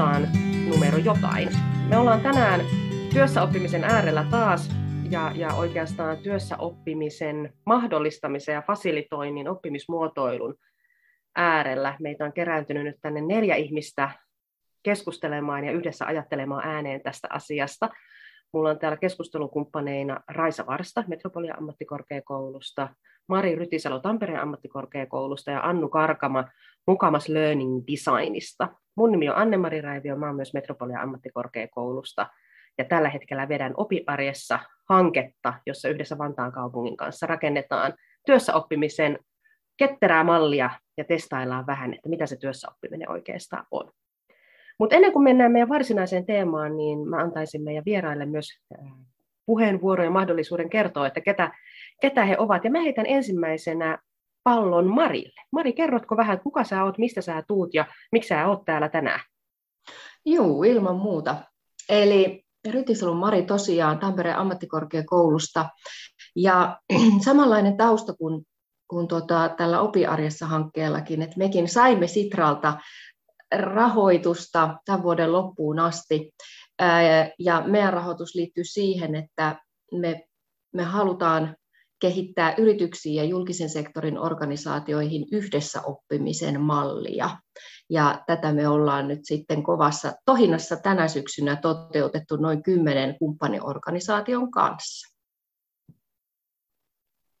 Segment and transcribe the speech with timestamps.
[0.00, 0.28] osaan
[0.68, 1.48] numero jotain.
[1.88, 2.60] Me ollaan tänään
[3.12, 4.70] työssäoppimisen äärellä taas
[5.10, 10.54] ja, ja oikeastaan työssäoppimisen mahdollistamisen ja fasilitoinnin oppimismuotoilun
[11.36, 11.96] äärellä.
[12.00, 14.10] Meitä on kerääntynyt nyt tänne neljä ihmistä
[14.82, 17.90] keskustelemaan ja yhdessä ajattelemaan ääneen tästä asiasta.
[18.52, 22.88] Mulla on täällä keskustelukumppaneina Raisa Varsta Metropolia ammattikorkeakoulusta,
[23.28, 26.44] Mari Rytisalo Tampereen ammattikorkeakoulusta ja Annu Karkama
[26.86, 28.68] Mukamas Learning Designista.
[29.00, 32.26] Mun nimi on Anne-Mari Raivio, mä oon myös Metropolia ammattikorkeakoulusta
[32.78, 37.94] ja tällä hetkellä vedän opiarjessa hanketta, jossa yhdessä Vantaan kaupungin kanssa rakennetaan
[38.26, 39.18] työssäoppimisen
[39.76, 43.92] ketterää mallia ja testaillaan vähän, että mitä se työssäoppiminen oikeastaan on.
[44.78, 48.48] Mutta ennen kuin mennään meidän varsinaiseen teemaan, niin mä antaisin meidän vieraille myös
[49.46, 51.52] puheenvuoron ja mahdollisuuden kertoa, että ketä,
[52.00, 52.64] ketä he ovat.
[52.64, 53.98] Ja mä heitän ensimmäisenä
[54.44, 55.42] pallon Marille.
[55.52, 59.20] Mari, kerrotko vähän, kuka sä oot, mistä sä tuut ja miksi sä oot täällä tänään?
[60.26, 61.36] Joo, ilman muuta.
[61.88, 65.68] Eli Rytisalon Mari tosiaan Tampereen ammattikorkeakoulusta.
[66.36, 66.80] Ja
[67.24, 68.46] samanlainen tausta kuin,
[68.88, 72.78] kuin tuota, tällä Opiarjessa hankkeellakin, että mekin saimme Sitralta
[73.54, 76.30] rahoitusta tämän vuoden loppuun asti.
[77.38, 79.60] Ja meidän rahoitus liittyy siihen, että
[79.92, 80.24] me,
[80.74, 81.56] me halutaan
[82.00, 87.30] kehittää yrityksiin ja julkisen sektorin organisaatioihin yhdessä oppimisen mallia.
[87.90, 95.16] Ja tätä me ollaan nyt sitten kovassa tohinnassa tänä syksynä toteutettu noin kymmenen kumppaniorganisaation kanssa.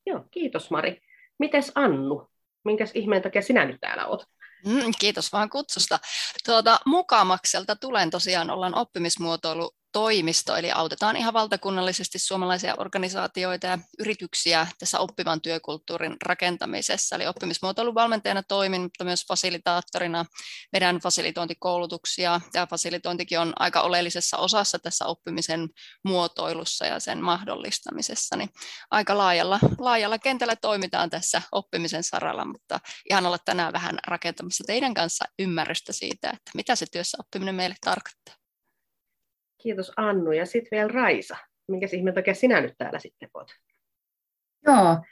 [0.06, 1.00] Joo, kiitos Mari.
[1.38, 2.28] Mites Annu?
[2.64, 4.26] Minkäs ihmeen takia sinä nyt täällä olet?
[4.66, 5.98] Mm, kiitos vaan kutsusta.
[6.46, 14.66] Tuota, Mukamakselta tulen tosiaan, ollaan oppimismuotoilu toimisto, eli autetaan ihan valtakunnallisesti suomalaisia organisaatioita ja yrityksiä
[14.78, 17.16] tässä oppivan työkulttuurin rakentamisessa.
[17.16, 20.24] Eli oppimismuotoilun valmentajana toimin, mutta myös fasilitaattorina
[20.72, 25.68] vedän fasilitointikoulutuksia, ja fasilitointikin on aika oleellisessa osassa tässä oppimisen
[26.04, 28.36] muotoilussa ja sen mahdollistamisessa.
[28.36, 28.50] Niin
[28.90, 32.80] aika laajalla, laajalla kentällä toimitaan tässä oppimisen saralla, mutta
[33.10, 37.76] ihan olla tänään vähän rakentamassa teidän kanssa ymmärrystä siitä, että mitä se työssä oppiminen meille
[37.84, 38.39] tarkoittaa.
[39.62, 40.32] Kiitos Annu.
[40.32, 41.36] Ja sitten vielä Raisa.
[41.68, 43.48] Minkä ihmeen takia sinä nyt täällä sitten olet?
[44.66, 45.04] Joo,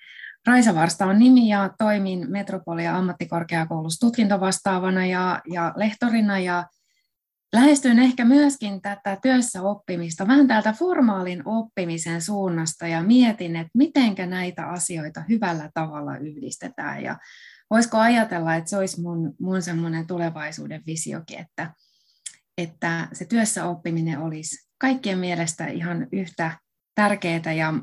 [0.47, 6.65] Raisa Varsta on nimi ja toimin Metropolia ammattikorkeakoulussa tutkintovastaavana ja, ja lehtorina ja
[7.53, 14.27] lähestyn ehkä myöskin tätä työssä oppimista vähän täältä formaalin oppimisen suunnasta ja mietin, että mitenkä
[14.27, 17.19] näitä asioita hyvällä tavalla yhdistetään ja
[17.71, 21.75] voisiko ajatella, että se olisi mun, mun semmoinen tulevaisuuden visiokin, että,
[22.59, 26.59] että se työssä oppiminen olisi kaikkien mielestä ihan yhtä
[26.95, 27.75] tärkeää ja,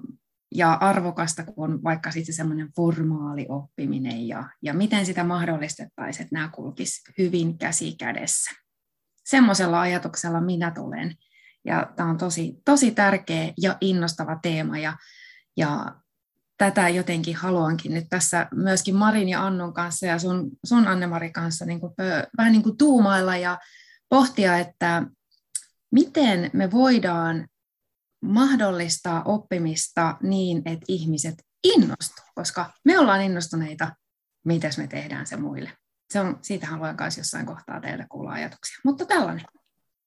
[0.56, 6.50] ja arvokasta kuin vaikka sitten semmoinen formaali oppiminen ja, ja miten sitä mahdollistettaisiin, että nämä
[6.50, 8.52] kulkisi hyvin käsi kädessä.
[9.26, 11.16] Semmoisella ajatuksella minä tulen.
[11.66, 14.98] Ja tämä on tosi, tosi tärkeä ja innostava teema ja,
[15.58, 15.96] ja
[16.58, 21.66] tätä jotenkin haluankin nyt tässä myöskin Marin ja Annun kanssa ja sun, sun Anne-Mari kanssa
[21.66, 21.94] niin kuin,
[22.38, 23.58] vähän niin kuin tuumailla ja
[24.10, 25.04] pohtia, että
[25.92, 27.48] miten me voidaan
[28.22, 33.92] mahdollistaa oppimista niin, että ihmiset innostuu, koska me ollaan innostuneita,
[34.46, 35.72] miten me tehdään se muille.
[36.10, 39.46] Se on, siitä haluan myös jossain kohtaa teiltä kuulla ajatuksia, mutta tällainen.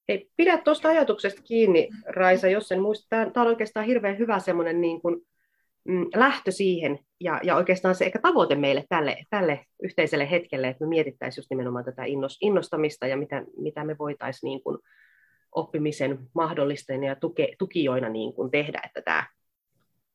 [0.09, 3.09] Hei, pidä tuosta ajatuksesta kiinni, Raisa, jos en muista.
[3.09, 5.21] Tämä on oikeastaan hirveän hyvä semmoinen niin kuin,
[6.15, 10.89] lähtö siihen ja, ja oikeastaan se ehkä tavoite meille tälle, tälle yhteiselle hetkelle, että me
[10.89, 12.03] mietittäisiin just nimenomaan tätä
[12.41, 14.79] innostamista ja mitä, mitä me voitaisiin niin kuin
[15.53, 19.27] oppimisen mahdollistajina ja tuke, tukijoina niin kuin tehdä, että tämä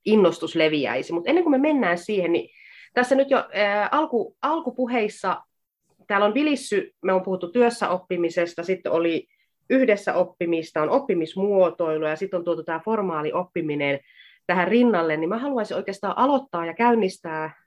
[0.05, 1.13] innostus leviäisi.
[1.13, 2.49] Mutta ennen kuin me mennään siihen, niin
[2.93, 5.41] tässä nyt jo ää, alku, alkupuheissa
[6.07, 9.27] täällä on vilissy, me on puhuttu työssä oppimisesta, sitten oli
[9.69, 13.99] yhdessä oppimista, on oppimismuotoilu ja sitten on tuotu tämä formaali oppiminen
[14.47, 17.63] tähän rinnalle, niin mä haluaisin oikeastaan aloittaa ja käynnistää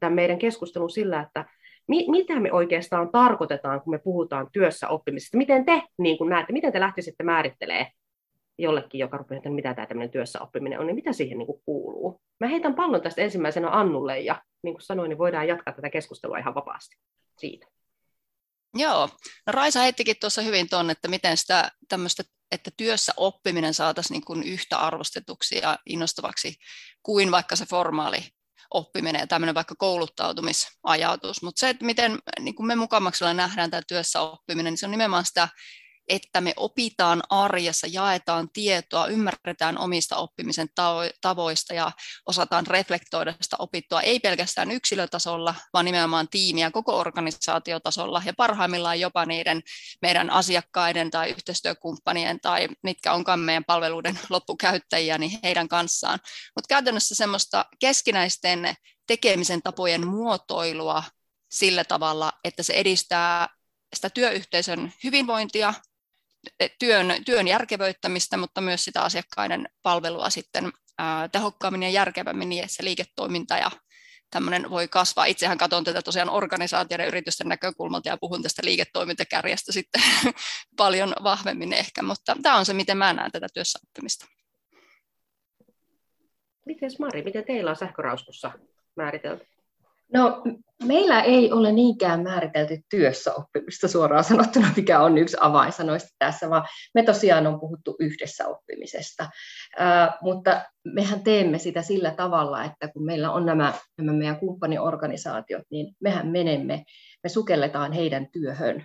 [0.00, 1.44] tämän meidän keskustelun sillä, että
[1.88, 5.36] mi- mitä me oikeastaan tarkoitetaan, kun me puhutaan työssä oppimisesta.
[5.36, 7.86] Miten te niin kun näette, miten te lähtisitte määrittelee
[8.58, 12.20] jollekin, joka rupeaa, että mitä tämä tämmöinen työssä oppiminen on, niin mitä siihen niin kuuluu?
[12.40, 16.38] Mä heitän pallon tästä ensimmäisenä Annulle ja niin kuin sanoin, niin voidaan jatkaa tätä keskustelua
[16.38, 16.96] ihan vapaasti
[17.38, 17.66] siitä.
[18.74, 19.08] Joo,
[19.46, 24.24] no Raisa heittikin tuossa hyvin tuonne, että miten sitä tämmöistä, että työssä oppiminen saataisiin niin
[24.24, 26.54] kuin yhtä arvostetuksi ja innostavaksi
[27.02, 28.28] kuin vaikka se formaali
[28.74, 31.42] oppiminen ja tämmöinen vaikka kouluttautumisajatus.
[31.42, 34.90] Mutta se, että miten niin kuin me mukamaksella nähdään tämä työssä oppiminen, niin se on
[34.90, 35.48] nimenomaan sitä
[36.10, 40.68] että me opitaan arjessa, jaetaan tietoa, ymmärretään omista oppimisen
[41.20, 41.92] tavoista ja
[42.26, 49.26] osataan reflektoida sitä opittua ei pelkästään yksilötasolla, vaan nimenomaan tiimiä koko organisaatiotasolla ja parhaimmillaan jopa
[49.26, 49.62] niiden
[50.02, 56.18] meidän asiakkaiden tai yhteistyökumppanien tai mitkä onkaan meidän palveluiden loppukäyttäjiä, niin heidän kanssaan.
[56.56, 58.74] Mutta käytännössä semmoista keskinäisten
[59.06, 61.02] tekemisen tapojen muotoilua
[61.50, 63.48] sillä tavalla, että se edistää
[63.94, 65.74] sitä työyhteisön hyvinvointia,
[66.78, 70.72] työn, työn järkevöittämistä, mutta myös sitä asiakkaiden palvelua sitten
[71.32, 73.70] tehokkaammin ja järkevämmin niin, että se liiketoiminta ja
[74.30, 75.24] tämmöinen voi kasvaa.
[75.24, 80.02] Itsehän katson tätä tosiaan organisaatioiden yritysten näkökulmalta ja puhun tästä liiketoimintakärjestä sitten
[80.76, 84.26] paljon vahvemmin ehkä, mutta tämä on se, miten mä näen tätä työssä oppimista.
[86.66, 88.50] Miten Mari, miten teillä on sähkörauskussa
[88.96, 89.46] määritelty?
[90.12, 90.42] No,
[90.84, 96.68] meillä ei ole niinkään määritelty työssä oppimista suoraan sanottuna, mikä on yksi avainsanoista tässä, vaan
[96.94, 99.28] me tosiaan on puhuttu yhdessä oppimisesta.
[99.78, 105.62] Ää, mutta mehän teemme sitä sillä tavalla, että kun meillä on nämä, nämä meidän kumppaniorganisaatiot,
[105.70, 106.84] niin mehän menemme,
[107.22, 108.84] me sukelletaan heidän työhön.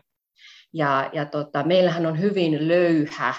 [0.74, 3.34] Ja, ja tota, meillähän on hyvin löyhä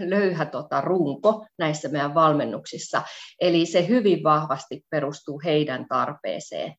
[0.00, 3.02] löyhä tota, runko näissä meidän valmennuksissa.
[3.40, 6.74] Eli se hyvin vahvasti perustuu heidän tarpeeseen.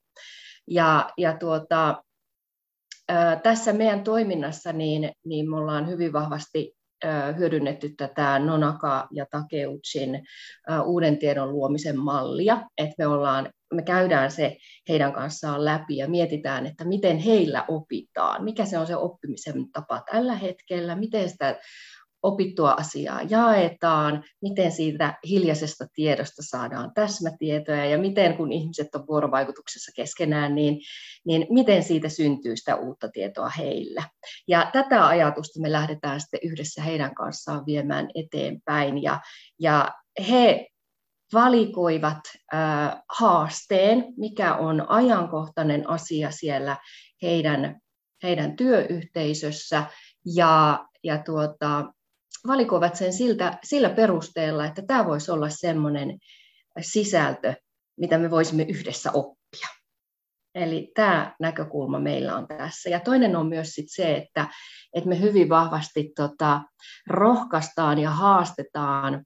[0.68, 2.04] Ja, ja tuota,
[3.44, 6.78] tässä meidän toiminnassa niin, niin me ollaan hyvin vahvasti
[7.38, 10.24] hyödynnetty tätä Nonaka ja Takeuchin
[10.86, 14.58] uuden tiedon luomisen mallia, että me, ollaan, me käydään se
[14.90, 20.04] heidän kanssaan läpi ja mietitään, että miten heillä opitaan, mikä se on se oppimisen tapa
[20.12, 21.60] tällä hetkellä, miten sitä
[22.28, 23.22] opittua asiaa.
[23.22, 30.82] Jaetaan, miten siitä hiljaisesta tiedosta saadaan täsmätietoja ja miten kun ihmiset on vuorovaikutuksessa keskenään, niin,
[31.26, 34.04] niin miten siitä syntyy sitä uutta tietoa heillä.
[34.48, 39.04] Ja tätä ajatusta me lähdetään sitten yhdessä heidän kanssaan viemään eteenpäin.
[39.04, 39.20] Ja,
[39.60, 39.92] ja
[40.30, 40.68] he
[41.34, 42.20] valikoivat
[42.54, 46.78] äh, haasteen, mikä on ajankohtainen asia siellä
[47.22, 47.82] heidän,
[48.24, 49.86] heidän työyhteisössä.
[50.36, 51.86] Ja, ja tuota,
[52.48, 56.18] valikoivat sen siltä, sillä perusteella, että tämä voisi olla semmoinen
[56.82, 57.54] sisältö,
[58.00, 59.68] mitä me voisimme yhdessä oppia.
[60.56, 62.90] Eli tämä näkökulma meillä on tässä.
[62.90, 64.48] Ja toinen on myös sit se, että,
[64.94, 66.62] että me hyvin vahvasti tota,
[67.08, 69.26] rohkaistaan ja haastetaan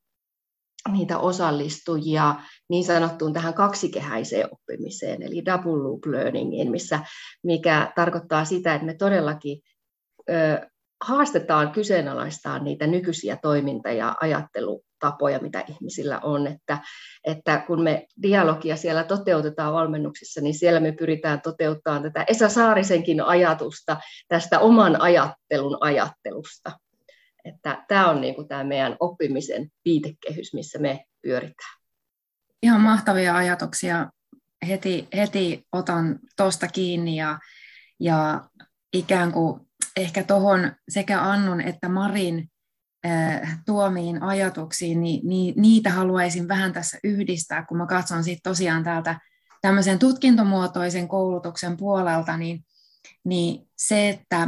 [0.92, 2.36] niitä osallistujia
[2.70, 7.00] niin sanottuun tähän kaksikehäiseen oppimiseen, eli double loop learningiin, missä,
[7.44, 9.60] mikä tarkoittaa sitä, että me todellakin
[10.30, 10.71] ö,
[11.02, 16.48] haastetaan kyseenalaistaa niitä nykyisiä toiminta- ja ajattelutapoja, mitä ihmisillä on.
[16.48, 16.78] Että,
[17.24, 23.22] että kun me dialogia siellä toteutetaan valmennuksissa, niin siellä me pyritään toteuttamaan tätä Esa Saarisenkin
[23.22, 26.72] ajatusta tästä oman ajattelun ajattelusta.
[27.46, 31.82] Että tämä on niin kuin tämä meidän oppimisen viitekehys, missä me pyöritään.
[32.64, 34.12] Ihan mahtavia ajatuksia.
[34.68, 37.40] Heti, heti otan tuosta kiinni ja,
[38.00, 38.42] ja
[38.94, 42.52] ikään kuin ehkä tuohon sekä Annun että Marin
[43.06, 48.84] äh, tuomiin ajatuksiin, niin, niin niitä haluaisin vähän tässä yhdistää, kun mä katson sitten tosiaan
[48.84, 49.20] täältä
[49.62, 52.66] tämmöisen tutkintomuotoisen koulutuksen puolelta, niin,
[53.24, 54.48] niin se, että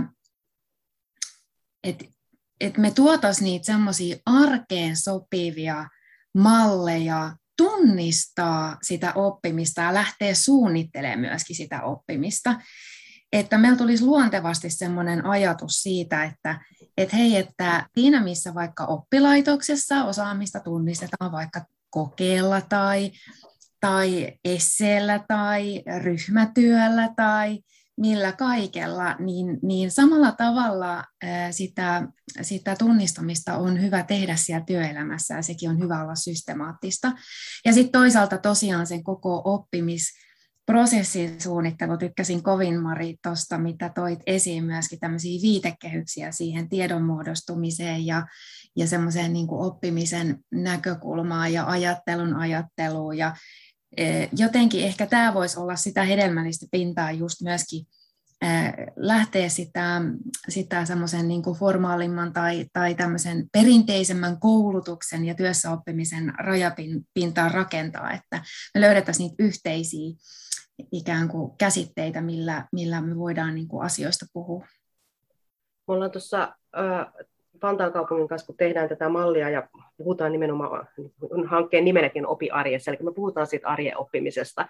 [1.84, 2.06] et,
[2.62, 5.90] et me tuotaisiin niitä semmoisia arkeen sopivia
[6.38, 12.56] malleja tunnistaa sitä oppimista ja lähteä suunnittelemaan myöskin sitä oppimista
[13.34, 16.62] että meillä tulisi luontevasti sellainen ajatus siitä, että
[16.98, 23.12] et hei, että siinä missä vaikka oppilaitoksessa osaamista tunnistetaan vaikka kokeella tai,
[23.80, 27.60] tai esseellä tai ryhmätyöllä tai
[27.98, 31.04] millä kaikella, niin, niin samalla tavalla
[31.52, 32.08] sitä,
[32.42, 37.12] sitä tunnistamista on hyvä tehdä siellä työelämässä ja sekin on hyvä olla systemaattista.
[37.66, 40.23] Ja sitten toisaalta tosiaan sen koko oppimis
[40.66, 48.06] prosessin suunnittelu, tykkäsin kovin Mari tuosta, mitä toit esiin myöskin tämmöisiä viitekehyksiä siihen tiedon muodostumiseen
[48.06, 48.26] ja,
[48.76, 53.36] ja semmoiseen niin oppimisen näkökulmaan ja ajattelun ajatteluun ja
[53.98, 57.86] e, jotenkin ehkä tämä voisi olla sitä hedelmällistä pintaa just myöskin
[58.42, 58.48] e,
[58.96, 60.02] lähteä sitä,
[60.50, 68.42] sitä semmoisen niin formaalimman tai, tai tämmöisen perinteisemmän koulutuksen ja työssäoppimisen rajapintaan rakentaa, että
[68.74, 70.14] me löydettäisiin niitä yhteisiä
[70.92, 74.66] ikään kuin käsitteitä, millä, millä me voidaan niin kuin asioista puhua.
[75.88, 76.56] Me ollaan tuossa
[77.64, 80.88] Vantaan kaupungin kanssa, kun tehdään tätä mallia ja puhutaan nimenomaan
[81.46, 84.68] hankkeen nimenäkin opi arjessa, eli me puhutaan siitä arjen oppimisesta.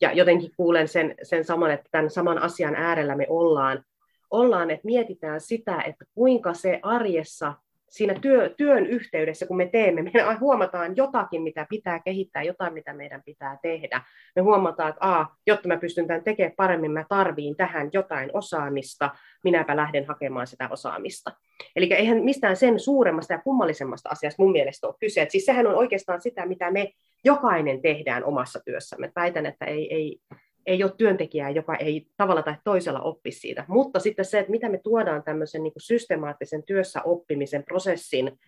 [0.00, 3.84] Ja jotenkin kuulen sen, sen saman, että tämän saman asian äärellä me ollaan,
[4.30, 7.54] ollaan, että mietitään sitä, että kuinka se arjessa
[7.90, 12.92] siinä työ, työn yhteydessä, kun me teemme, me huomataan jotakin, mitä pitää kehittää, jotain, mitä
[12.92, 14.02] meidän pitää tehdä.
[14.36, 19.10] Me huomataan, että A, jotta mä pystyn tämän tekemään paremmin, mä tarviin tähän jotain osaamista,
[19.44, 21.30] minäpä lähden hakemaan sitä osaamista.
[21.76, 25.22] Eli eihän mistään sen suuremmasta ja kummallisemmasta asiasta mun mielestä ole kyse.
[25.22, 26.92] Et siis sehän on oikeastaan sitä, mitä me
[27.24, 29.12] jokainen tehdään omassa työssämme.
[29.16, 30.18] Väitän, että ei, ei,
[30.66, 33.64] ei ole työntekijää, joka ei tavalla tai toisella oppi siitä.
[33.68, 38.38] Mutta sitten se, että mitä me tuodaan tämmöisen niin kuin systemaattisen työssä oppimisen prosessin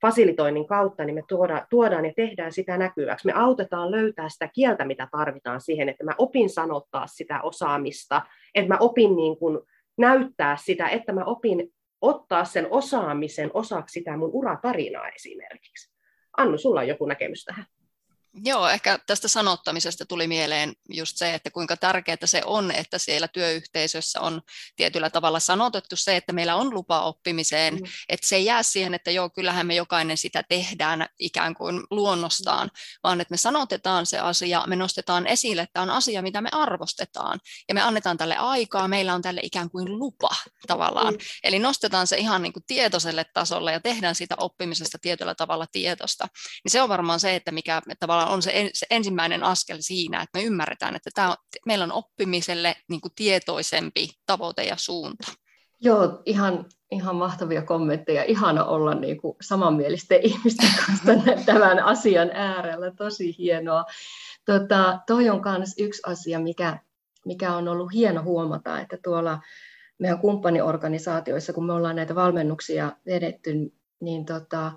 [0.00, 3.26] fasilitoinnin kautta, niin me tuodaan, tuodaan ja tehdään sitä näkyväksi.
[3.26, 8.22] Me autetaan löytää sitä kieltä, mitä tarvitaan siihen, että mä opin sanottaa sitä osaamista,
[8.54, 9.58] että mä opin niin kuin
[9.98, 15.96] näyttää sitä, että mä opin ottaa sen osaamisen osaksi sitä mun uratarinaa esimerkiksi.
[16.36, 17.66] Annu, sulla on joku näkemys tähän?
[18.44, 23.28] Joo, ehkä tästä sanottamisesta tuli mieleen just se, että kuinka tärkeää se on, että siellä
[23.28, 24.42] työyhteisössä on
[24.76, 27.82] tietyllä tavalla sanotettu se, että meillä on lupa oppimiseen, mm.
[28.08, 32.66] että se ei jää siihen, että joo, kyllähän me jokainen sitä tehdään ikään kuin luonnostaan,
[32.66, 33.00] mm.
[33.02, 37.40] vaan että me sanotetaan se asia, me nostetaan esille, että on asia, mitä me arvostetaan,
[37.68, 40.30] ja me annetaan tälle aikaa, meillä on tälle ikään kuin lupa
[40.66, 41.14] tavallaan.
[41.14, 41.20] Mm.
[41.44, 46.28] Eli nostetaan se ihan niin kuin tietoiselle tasolle ja tehdään siitä oppimisesta tietyllä tavalla tietosta.
[46.64, 50.38] Niin se on varmaan se, että mikä tavallaan on se, se ensimmäinen askel siinä, että
[50.38, 55.32] me ymmärretään, että tämä meillä on oppimiselle niin kuin tietoisempi tavoite ja suunta.
[55.80, 58.24] Joo, ihan, ihan mahtavia kommentteja.
[58.24, 61.12] Ihana olla niin kuin samanmielisten ihmisten kanssa
[61.46, 62.90] tämän asian äärellä.
[62.90, 63.84] Tosi hienoa.
[64.44, 66.78] Tota, toi on myös yksi asia, mikä,
[67.24, 69.40] mikä on ollut hieno huomata, että tuolla
[69.98, 73.52] meidän kumppaniorganisaatioissa, kun me ollaan näitä valmennuksia vedetty,
[74.00, 74.72] niin tota,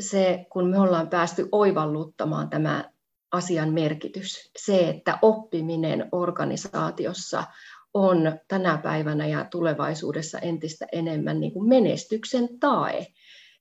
[0.00, 2.90] se, kun me ollaan päästy oivalluttamaan tämä
[3.32, 7.44] asian merkitys, se, että oppiminen organisaatiossa
[7.94, 13.06] on tänä päivänä ja tulevaisuudessa entistä enemmän niin kuin menestyksen tae,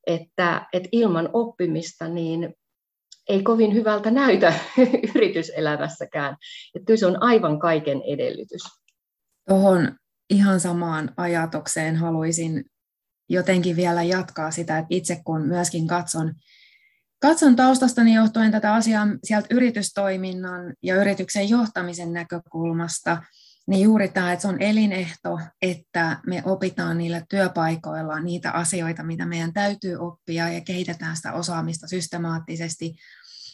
[0.07, 2.55] että, että ilman oppimista niin
[3.29, 4.53] ei kovin hyvältä näytä
[5.15, 6.37] yrityselämässäkään.
[6.75, 8.61] Että se on aivan kaiken edellytys.
[9.49, 9.95] Tuohon
[10.29, 12.65] ihan samaan ajatukseen haluaisin
[13.29, 16.33] jotenkin vielä jatkaa sitä, että itse kun myöskin katson,
[17.21, 23.23] katson taustastani johtuen tätä asiaa sieltä yritystoiminnan ja yrityksen johtamisen näkökulmasta,
[23.67, 29.25] niin juuri tämä, että se on elinehto, että me opitaan niillä työpaikoilla niitä asioita, mitä
[29.25, 32.95] meidän täytyy oppia ja kehitetään sitä osaamista systemaattisesti.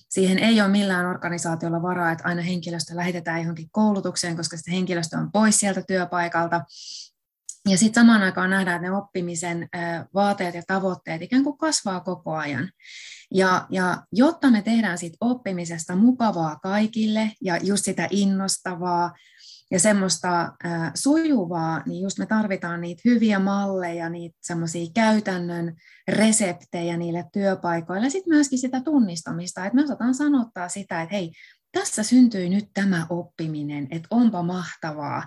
[0.10, 5.18] Siihen ei ole millään organisaatiolla varaa, että aina henkilöstö lähetetään johonkin koulutukseen, koska sitten henkilöstö
[5.18, 6.62] on pois sieltä työpaikalta.
[7.70, 9.70] Ja sitten samaan aikaan nähdään, että ne oppimisen
[10.14, 12.72] vaateet ja tavoitteet ikään kuin kasvaa koko ajan.
[13.34, 19.14] Ja, ja jotta me tehdään siitä oppimisesta mukavaa kaikille ja just sitä innostavaa
[19.72, 25.76] ja semmoista äh, sujuvaa, niin just me tarvitaan niitä hyviä malleja, niitä semmoisia käytännön
[26.08, 28.10] reseptejä niille työpaikoille.
[28.10, 31.32] Sitten myöskin sitä tunnistamista, että me osataan sanottaa sitä, että hei,
[31.72, 35.24] tässä syntyi nyt tämä oppiminen, että onpa mahtavaa.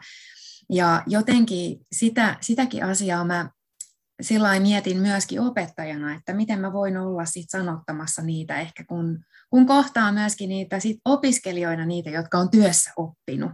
[0.70, 3.50] Ja jotenkin sitä, sitäkin asiaa mä
[4.20, 9.66] sillä mietin myöskin opettajana, että miten mä voin olla sit sanottamassa niitä ehkä, kun, kun
[9.66, 13.52] kohtaa myöskin niitä sit opiskelijoina, niitä, jotka on työssä oppinut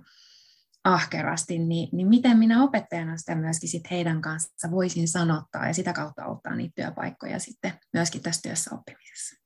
[0.85, 5.93] ahkerasti, niin, niin miten minä opettajana sitä myöskin sit heidän kanssa voisin sanottaa ja sitä
[5.93, 9.37] kautta ottaa niitä työpaikkoja sitten myöskin tässä työssä oppimisessa.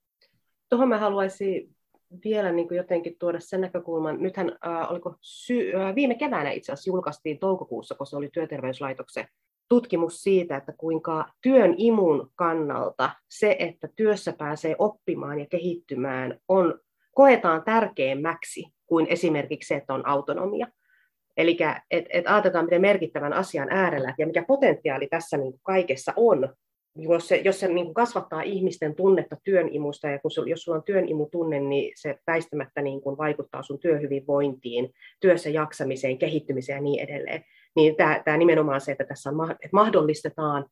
[0.68, 1.76] Tuohon mä haluaisin
[2.24, 6.72] vielä niin kuin jotenkin tuoda sen näkökulman, nythän äh, oliko sy- äh, viime keväänä itse
[6.72, 9.28] asiassa julkaistiin toukokuussa, kun se oli työterveyslaitoksen
[9.68, 16.80] tutkimus siitä, että kuinka työn imun kannalta se, että työssä pääsee oppimaan ja kehittymään, on,
[17.14, 20.66] koetaan tärkeämmäksi kuin esimerkiksi se, että on autonomia.
[21.36, 21.56] Eli
[21.90, 26.54] et, et ajatellaan, miten merkittävän asian äärellä ja mikä potentiaali tässä niin kaikessa on,
[26.98, 30.84] jos se, jos se niin kasvattaa ihmisten tunnetta työnimusta, ja kun se, jos sulla on
[30.84, 37.44] työnimutunne, niin se väistämättä niin kuin vaikuttaa sun työhyvinvointiin, työssä jaksamiseen, kehittymiseen ja niin edelleen.
[37.76, 40.66] Niin tämä, tämä nimenomaan se, että tässä on, että mahdollistetaan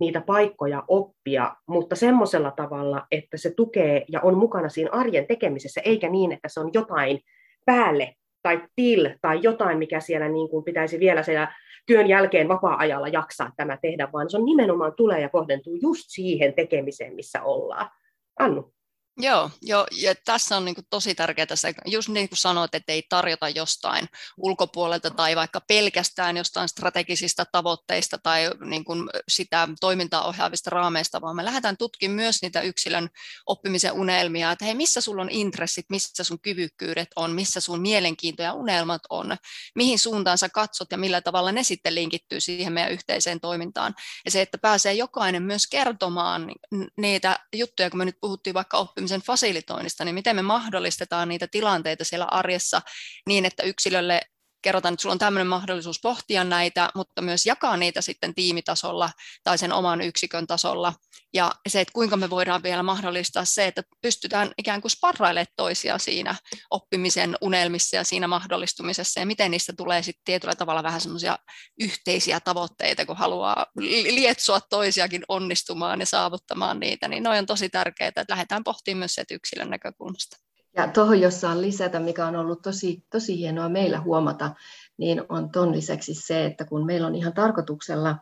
[0.00, 5.80] niitä paikkoja oppia, mutta semmoisella tavalla, että se tukee ja on mukana siinä arjen tekemisessä,
[5.84, 7.20] eikä niin, että se on jotain
[7.66, 11.54] päälle tai til tai jotain, mikä siellä niin kuin pitäisi vielä siellä
[11.86, 16.54] työn jälkeen vapaa-ajalla jaksaa tämä tehdä, vaan se on nimenomaan tulee ja kohdentuu just siihen
[16.54, 17.90] tekemiseen, missä ollaan.
[18.38, 18.72] Annu.
[19.16, 22.92] Joo, jo, ja tässä on niin kuin tosi tärkeää se, just niin kuin sanoit, että
[22.92, 30.24] ei tarjota jostain ulkopuolelta tai vaikka pelkästään jostain strategisista tavoitteista tai niin kuin sitä toimintaa
[30.24, 33.08] ohjaavista raameista, vaan me lähdetään tutkimaan myös niitä yksilön
[33.46, 38.42] oppimisen unelmia, että hei, missä sulla on intressit, missä sun kyvykkyydet on, missä sun mielenkiinto
[38.42, 39.36] ja unelmat on,
[39.74, 43.94] mihin suuntaan sä katsot ja millä tavalla ne sitten linkittyy siihen meidän yhteiseen toimintaan.
[44.24, 46.52] Ja se, että pääsee jokainen myös kertomaan
[46.96, 51.48] niitä juttuja, kun me nyt puhuttiin vaikka oppimista, oppimisen fasilitoinnista, niin miten me mahdollistetaan niitä
[51.50, 52.82] tilanteita siellä arjessa
[53.26, 54.20] niin, että yksilölle
[54.62, 59.10] kerrotaan, että sulla on tämmöinen mahdollisuus pohtia näitä, mutta myös jakaa niitä sitten tiimitasolla
[59.44, 60.92] tai sen oman yksikön tasolla.
[61.34, 65.98] Ja se, että kuinka me voidaan vielä mahdollistaa se, että pystytään ikään kuin sparrailemaan toisia
[65.98, 66.34] siinä
[66.70, 71.38] oppimisen unelmissa ja siinä mahdollistumisessa, ja miten niistä tulee sitten tietyllä tavalla vähän semmoisia
[71.80, 73.66] yhteisiä tavoitteita, kun haluaa
[74.10, 79.14] lietsoa toisiakin onnistumaan ja saavuttamaan niitä, niin noin on tosi tärkeää, että lähdetään pohtimaan myös
[79.14, 80.36] se yksilön näkökulmasta.
[80.76, 84.50] Ja tuohon, jos saan lisätä, mikä on ollut tosi, tosi hienoa meillä huomata,
[84.96, 88.16] niin on ton lisäksi se, että kun meillä on ihan tarkoituksella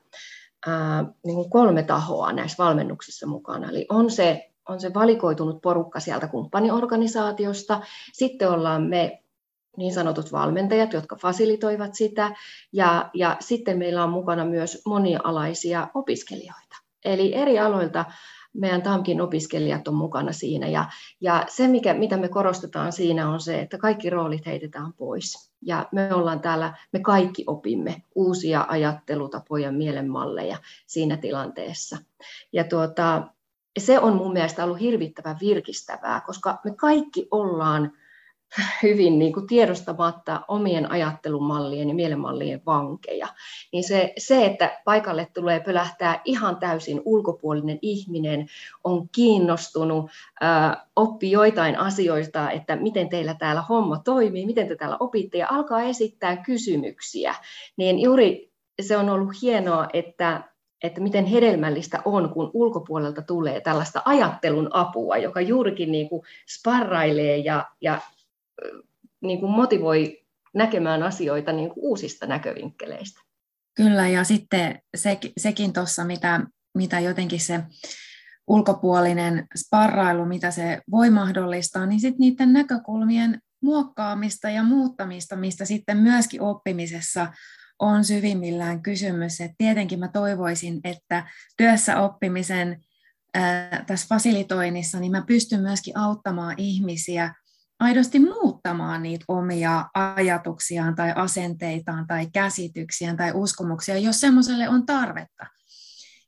[0.67, 6.01] ää, niin kuin kolme tahoa näissä valmennuksissa mukana, eli on se, on se valikoitunut porukka
[6.01, 7.81] sieltä kumppaniorganisaatiosta,
[8.13, 9.23] sitten ollaan me
[9.77, 12.35] niin sanotut valmentajat, jotka fasilitoivat sitä,
[12.73, 16.77] ja, ja sitten meillä on mukana myös monialaisia opiskelijoita.
[17.05, 18.05] Eli eri aloilta
[18.53, 20.69] meidän TAMKin opiskelijat on mukana siinä.
[20.69, 20.85] Ja,
[21.21, 25.51] ja se, mikä, mitä me korostetaan siinä, on se, että kaikki roolit heitetään pois.
[25.63, 31.99] Ja me ollaan täällä, me kaikki opimme uusia ajattelutapoja, mielenmalleja siinä tilanteessa.
[32.53, 33.23] Ja tuota,
[33.79, 37.93] se on mun mielestä ollut hirvittävän virkistävää, koska me kaikki ollaan
[38.83, 43.29] hyvin niin kuin tiedostamatta omien ajattelumallien ja mielenmallien vankeja,
[43.73, 48.47] niin se, se, että paikalle tulee pölähtää ihan täysin ulkopuolinen ihminen,
[48.85, 54.97] on kiinnostunut, ää, oppii joitain asioita, että miten teillä täällä homma toimii, miten te täällä
[55.01, 57.35] opitte, ja alkaa esittää kysymyksiä,
[57.77, 60.51] niin juuri se on ollut hienoa, että
[60.83, 67.37] että miten hedelmällistä on, kun ulkopuolelta tulee tällaista ajattelun apua, joka juurikin niin kuin sparrailee
[67.37, 67.99] ja, ja
[69.21, 70.25] niin kuin motivoi
[70.55, 73.21] näkemään asioita niin kuin uusista näkövinkkeleistä.
[73.77, 76.41] Kyllä, ja sitten se, sekin tuossa, mitä,
[76.75, 77.61] mitä jotenkin se
[78.47, 85.97] ulkopuolinen sparrailu, mitä se voi mahdollistaa, niin sitten niiden näkökulmien muokkaamista ja muuttamista, mistä sitten
[85.97, 87.33] myöskin oppimisessa
[87.79, 89.41] on syvimmillään kysymys.
[89.41, 92.81] Et tietenkin mä toivoisin, että työssä oppimisen
[93.35, 97.35] ää, tässä fasilitoinnissa, niin mä pystyn myöskin auttamaan ihmisiä
[97.81, 105.47] aidosti muuttamaan niitä omia ajatuksiaan tai asenteitaan tai käsityksiään tai uskomuksia, jos semmoiselle on tarvetta.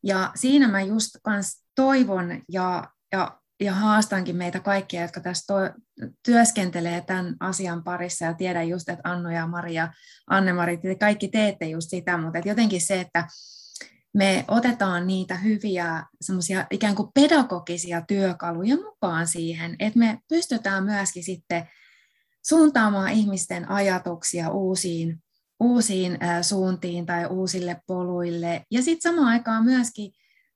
[0.03, 5.83] Ja siinä mä just kans toivon ja, ja, ja haastankin meitä kaikkia, jotka tässä to,
[6.23, 9.93] työskentelee tämän asian parissa ja tiedän just, että Anno ja Maria,
[10.31, 13.27] Anne-Mari, te kaikki teette just sitä, mutta jotenkin se, että
[14.15, 21.25] me otetaan niitä hyviä semmoisia ikään kuin pedagogisia työkaluja mukaan siihen, että me pystytään myöskin
[21.25, 21.69] sitten
[22.49, 25.23] suuntaamaan ihmisten ajatuksia uusiin,
[25.61, 28.65] uusiin suuntiin tai uusille poluille.
[28.71, 30.13] Ja sitten samaan aikaan myöskin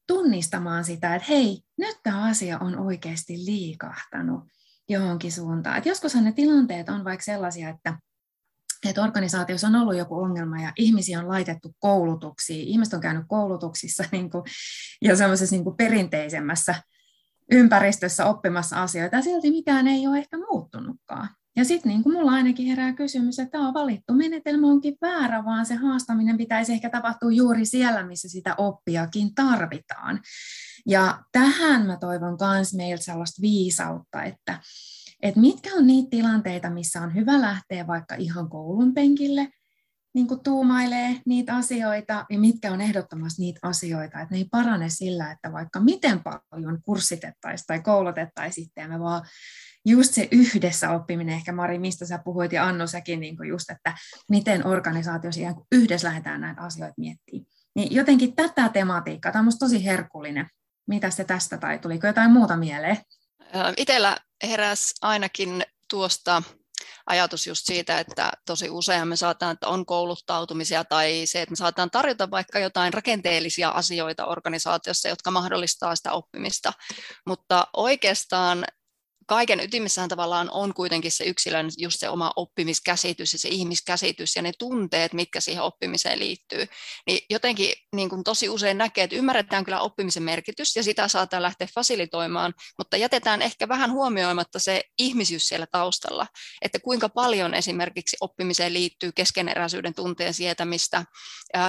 [0.06, 4.44] tunnistamaan sitä, että hei, nyt tämä asia on oikeasti liikahtanut
[4.88, 5.78] johonkin suuntaan.
[5.78, 7.98] Et joskushan ne tilanteet on vaikka sellaisia, että
[8.90, 12.68] että organisaatiossa on ollut joku ongelma ja ihmisiä on laitettu koulutuksiin.
[12.68, 14.44] Ihmiset on käynyt koulutuksissa niin kuin,
[15.02, 16.74] ja semmoisessa niin perinteisemmässä
[17.52, 21.28] ympäristössä oppimassa asioita ja silti mikään ei ole ehkä muuttunutkaan.
[21.56, 25.74] Ja sitten niin mulla ainakin herää kysymys, että tämä valittu menetelmä onkin väärä, vaan se
[25.74, 30.20] haastaminen pitäisi ehkä tapahtua juuri siellä, missä sitä oppiakin tarvitaan.
[30.86, 34.60] Ja tähän mä toivon myös meiltä sellaista viisautta, että,
[35.22, 39.48] että mitkä on niitä tilanteita, missä on hyvä lähteä vaikka ihan koulun penkille,
[40.14, 44.88] niin kuin tuumailee niitä asioita, ja mitkä on ehdottomasti niitä asioita, että ne ei parane
[44.88, 49.22] sillä, että vaikka miten paljon kurssitettaisiin tai koulutettaisiin me vaan
[49.86, 53.70] just se yhdessä oppiminen, ehkä Mari, mistä sä puhuit, ja Anno säkin niin kuin just,
[53.70, 53.94] että
[54.30, 55.40] miten organisaatiossa
[55.72, 57.46] yhdessä lähdetään näitä asioita miettimään.
[57.74, 60.46] Niin jotenkin tätä tematiikkaa, tämä on tosi herkullinen.
[60.88, 62.96] Mitä se tästä, tai tuliko jotain muuta mieleen?
[63.76, 66.42] Itellä heräsi ainakin tuosta
[67.06, 71.56] ajatus just siitä, että tosi usein me saataan, että on kouluttautumisia tai se, että me
[71.56, 76.72] saataan tarjota vaikka jotain rakenteellisia asioita organisaatiossa, jotka mahdollistaa sitä oppimista,
[77.26, 78.64] mutta oikeastaan
[79.26, 84.42] kaiken ytimessähän tavallaan on kuitenkin se yksilön just se oma oppimiskäsitys ja se ihmiskäsitys ja
[84.42, 86.66] ne tunteet, mitkä siihen oppimiseen liittyy.
[87.06, 91.42] Niin jotenkin niin kuin tosi usein näkee, että ymmärretään kyllä oppimisen merkitys ja sitä saattaa
[91.42, 96.26] lähteä fasilitoimaan, mutta jätetään ehkä vähän huomioimatta se ihmisyys siellä taustalla,
[96.62, 101.04] että kuinka paljon esimerkiksi oppimiseen liittyy keskeneräisyyden tunteen sietämistä,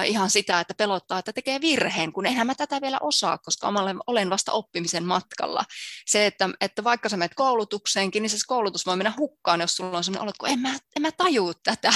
[0.04, 3.72] ihan sitä, että pelottaa, että tekee virheen, kun enhän mä tätä vielä osaa, koska
[4.06, 5.64] olen vasta oppimisen matkalla.
[6.06, 9.96] Se, että, että vaikka sä menet koulutukseenkin, niin se koulutus voi mennä hukkaan, jos sulla
[9.96, 11.92] on sellainen olo, että en mä, en mä tajuu tätä.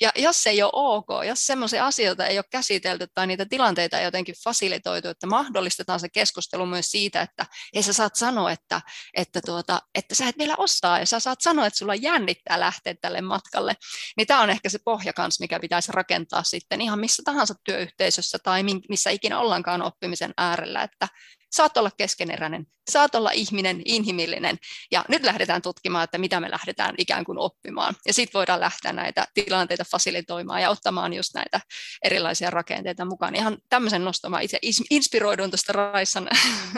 [0.00, 3.98] Ja jos se ei ole ok, jos semmoisia asioita ei ole käsitelty tai niitä tilanteita
[3.98, 8.80] ei jotenkin fasilitoitu, että mahdollistetaan se keskustelu myös siitä, että ei sä saat sanoa, että,
[9.14, 12.94] että, tuota, että sä et vielä osaa ja sä saat sanoa, että sulla jännittää lähteä
[13.00, 13.74] tälle matkalle,
[14.16, 18.38] niin tämä on ehkä se pohja kanssa, mikä pitäisi rakentaa sitten ihan missä tahansa työyhteisössä
[18.42, 21.08] tai missä ikinä ollaankaan oppimisen äärellä, että
[21.50, 24.58] saat olla keskeneräinen, saat olla ihminen, inhimillinen,
[24.90, 28.92] ja nyt lähdetään tutkimaan, että mitä me lähdetään ikään kuin oppimaan, ja sitten voidaan lähteä
[28.92, 31.60] näitä tilanteita fasilitoimaan ja ottamaan just näitä
[32.04, 33.34] erilaisia rakenteita mukaan.
[33.34, 34.58] Ihan tämmöisen nostamaan itse
[34.90, 36.28] inspiroidun tuosta Raissan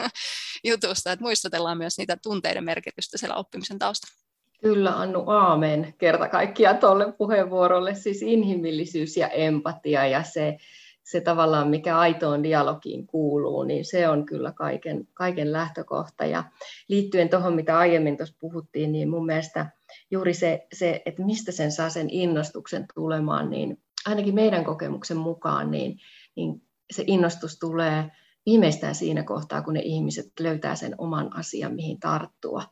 [0.63, 4.23] jutusta, että muistutellaan myös niitä tunteiden merkitystä siellä oppimisen taustalla.
[4.61, 10.57] Kyllä Annu, aamen kerta kaikkiaan tuolle puheenvuorolle, siis inhimillisyys ja empatia ja se,
[11.03, 16.25] se tavallaan, mikä aitoon dialogiin kuuluu, niin se on kyllä kaiken, kaiken lähtökohta.
[16.25, 16.43] Ja
[16.87, 19.71] liittyen tuohon, mitä aiemmin tuossa puhuttiin, niin mun mielestä
[20.11, 25.71] juuri se, se, että mistä sen saa sen innostuksen tulemaan, niin ainakin meidän kokemuksen mukaan,
[25.71, 25.99] niin,
[26.35, 26.61] niin
[26.91, 28.11] se innostus tulee
[28.45, 32.63] viimeistään siinä kohtaa, kun ne ihmiset löytää sen oman asian, mihin tarttua.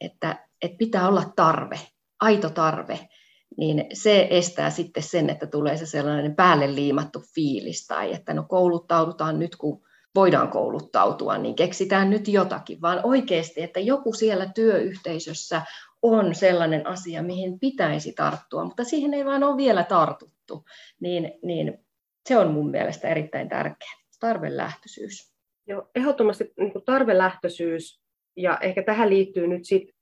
[0.00, 1.80] Että, että pitää olla tarve,
[2.20, 3.08] aito tarve
[3.56, 8.44] niin se estää sitten sen, että tulee se sellainen päälle liimattu fiilis tai että no
[8.48, 15.62] kouluttaudutaan nyt, kun voidaan kouluttautua, niin keksitään nyt jotakin, vaan oikeasti, että joku siellä työyhteisössä
[16.02, 20.64] on sellainen asia, mihin pitäisi tarttua, mutta siihen ei vaan ole vielä tartuttu,
[21.00, 21.86] niin, niin
[22.28, 25.32] se on mun mielestä erittäin tärkeä, tarvelähtöisyys.
[25.66, 28.00] Joo, ehdottomasti niin tarvelähtöisyys,
[28.36, 29.95] ja ehkä tähän liittyy nyt sit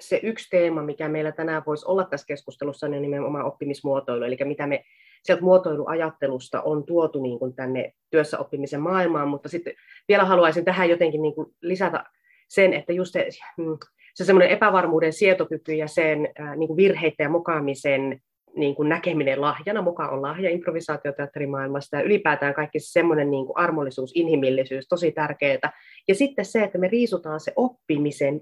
[0.00, 4.66] se yksi teema, mikä meillä tänään voisi olla tässä keskustelussa, niin nimenomaan oppimismuotoilu, eli mitä
[4.66, 4.84] me
[5.22, 9.72] sieltä muotoiluajattelusta on tuotu niin kuin tänne työssä oppimisen maailmaan, mutta sitten
[10.08, 12.04] vielä haluaisin tähän jotenkin niin kuin lisätä
[12.48, 13.78] sen, että just se, mm,
[14.14, 18.20] se semmoinen epävarmuuden sietokyky ja sen niin kuin virheiden ja mukaamisen
[18.56, 23.56] niin kuin näkeminen lahjana, mukaan on lahja improvisaatioteatterimaailmasta ja ylipäätään kaikki se semmoinen niin kuin
[23.56, 25.72] armollisuus, inhimillisyys, tosi tärkeää.
[26.08, 28.40] Ja sitten se, että me riisutaan se oppimisen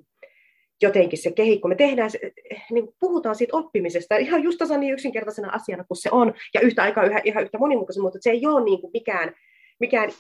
[0.83, 1.69] jotenkin se kehikko.
[1.69, 2.11] Me tehdään,
[2.71, 6.83] niin puhutaan siitä oppimisesta ihan just tasan niin yksinkertaisena asiana kuin se on, ja yhtä
[6.83, 9.35] aikaa yhä, ihan yhtä monimutkaisen, mutta se ei ole niin kuin mikään,
[9.81, 10.11] mikään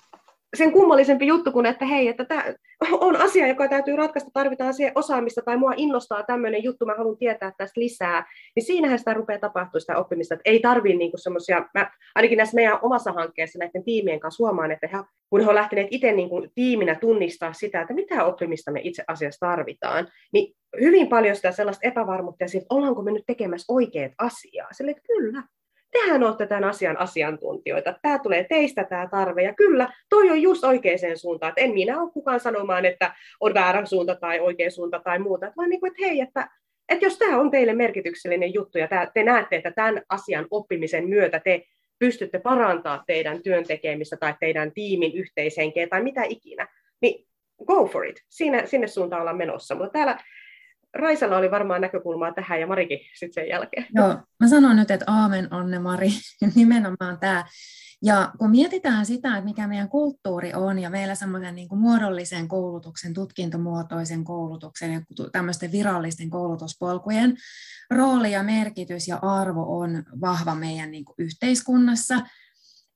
[0.56, 2.44] sen kummallisempi juttu kuin, että hei, että tämä
[2.92, 7.16] on asia, joka täytyy ratkaista, tarvitaan se osaamista tai mua innostaa tämmöinen juttu, mä haluan
[7.16, 11.68] tietää tästä lisää, niin siinähän sitä rupeaa tapahtumaan sitä oppimista, että ei tarvii niinku semmoisia,
[12.14, 14.98] ainakin näissä meidän omassa hankkeessa näiden tiimien kanssa huomaan, että he,
[15.30, 19.46] kun he ovat lähteneet itse niinku tiiminä tunnistaa sitä, että mitä oppimista me itse asiassa
[19.46, 24.68] tarvitaan, niin hyvin paljon sitä sellaista epävarmuutta ja siitä, ollaanko me nyt tekemässä oikeat asiaa,
[24.72, 25.42] sille, että kyllä,
[26.02, 30.64] tehän olette tämän asian asiantuntijoita, tämä tulee teistä tämä tarve, ja kyllä, toi on just
[30.64, 35.00] oikeaan suuntaan, että en minä ole kukaan sanomaan, että on väärä suunta tai oikea suunta
[35.04, 36.48] tai muuta, vaan niin kuin, että hei, että,
[36.88, 41.40] että jos tämä on teille merkityksellinen juttu, ja te näette, että tämän asian oppimisen myötä
[41.44, 41.62] te
[41.98, 46.68] pystytte parantaa teidän työntekemistä tai teidän tiimin yhteishenkeä tai mitä ikinä,
[47.00, 47.26] niin
[47.66, 48.16] go for it.
[48.28, 49.74] Siinä, sinne suuntaan ollaan menossa.
[49.74, 50.18] Mutta täällä
[50.96, 53.86] Raisalla oli varmaan näkökulmaa tähän ja Marikin sitten sen jälkeen.
[53.94, 56.08] Joo, mä sanon nyt, että aamen onne Mari,
[56.54, 57.44] nimenomaan tämä.
[58.02, 63.14] Ja kun mietitään sitä, että mikä meidän kulttuuri on ja meillä semmoisen niin muodollisen koulutuksen,
[63.14, 65.00] tutkintomuotoisen koulutuksen ja
[65.32, 67.36] tämmöisten virallisten koulutuspolkujen
[67.90, 72.20] rooli ja merkitys ja arvo on vahva meidän niin kuin yhteiskunnassa,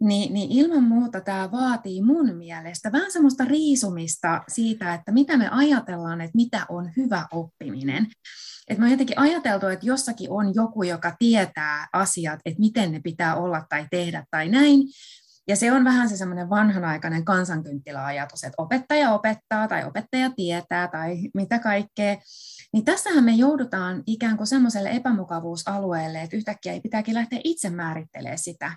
[0.00, 5.48] niin, niin ilman muuta tämä vaatii mun mielestä vähän semmoista riisumista siitä, että mitä me
[5.50, 8.06] ajatellaan, että mitä on hyvä oppiminen.
[8.68, 13.00] Et mä oon jotenkin ajateltu, että jossakin on joku, joka tietää asiat, että miten ne
[13.00, 14.82] pitää olla tai tehdä tai näin.
[15.48, 21.18] Ja se on vähän se semmoinen vanhanaikainen kansankynttiläajatus, että opettaja opettaa tai opettaja tietää tai
[21.34, 22.16] mitä kaikkea.
[22.72, 28.38] Niin tässähän me joudutaan ikään kuin semmoiselle epämukavuusalueelle, että yhtäkkiä ei pitääkin lähteä itse määrittelemään
[28.38, 28.72] sitä,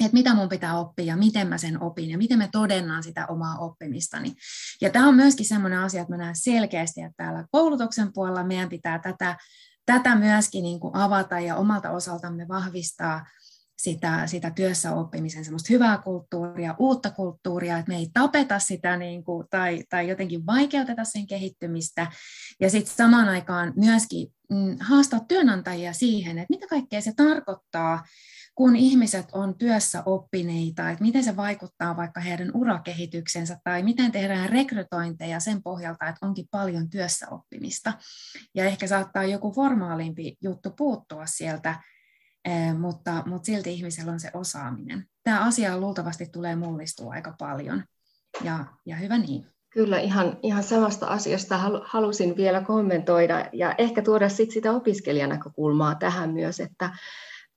[0.00, 3.26] että mitä mun pitää oppia ja miten mä sen opin ja miten me todennaan sitä
[3.26, 4.34] omaa oppimistani.
[4.80, 8.68] Ja tämä on myöskin sellainen asia, että mä näen selkeästi, että täällä koulutuksen puolella meidän
[8.68, 9.36] pitää tätä,
[9.86, 13.26] tätä myöskin niin kuin avata ja omalta osaltamme vahvistaa
[13.76, 19.24] sitä, sitä työssä oppimisen semmoista hyvää kulttuuria, uutta kulttuuria, että me ei tapeta sitä niin
[19.24, 22.06] kuin, tai, tai jotenkin vaikeuteta sen kehittymistä.
[22.60, 24.33] Ja sitten samaan aikaan myöskin
[24.80, 28.04] haastaa työnantajia siihen, että mitä kaikkea se tarkoittaa,
[28.54, 34.50] kun ihmiset on työssä oppineita, että miten se vaikuttaa vaikka heidän urakehityksensä tai miten tehdään
[34.50, 37.92] rekrytointeja sen pohjalta, että onkin paljon työssä oppimista.
[38.54, 41.80] Ja ehkä saattaa joku formaalimpi juttu puuttua sieltä
[42.78, 45.06] mutta, mutta silti ihmisellä on se osaaminen.
[45.22, 47.84] Tämä asia luultavasti tulee mullistua aika paljon,
[48.42, 49.53] ja, ja hyvä niin.
[49.74, 56.30] Kyllä, ihan, ihan samasta asiasta halusin vielä kommentoida ja ehkä tuoda sit sitä opiskelijanäkökulmaa tähän
[56.30, 56.90] myös, että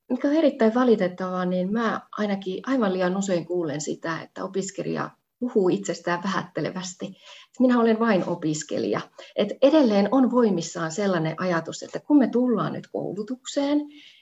[0.10, 5.70] mikä on erittäin valitettavaa, niin mä ainakin aivan liian usein kuulen sitä, että opiskelija puhuu
[5.70, 7.14] itsestään vähättelevästi.
[7.60, 9.02] Minä olen vain opiskelija.
[9.36, 13.80] Et edelleen on voimissaan sellainen ajatus, että kun me tullaan nyt koulutukseen,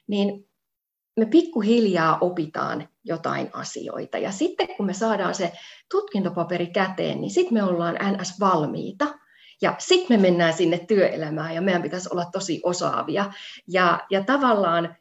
[0.08, 0.48] niin
[1.18, 4.18] me pikkuhiljaa opitaan jotain asioita.
[4.18, 5.52] Ja sitten kun me saadaan se
[5.92, 9.08] tutkintopaperi käteen, niin sitten me ollaan NS-valmiita.
[9.62, 13.34] Ja sitten me mennään sinne työelämään ja meidän pitäisi olla tosi osaavia.
[13.68, 14.96] Ja, ja tavallaan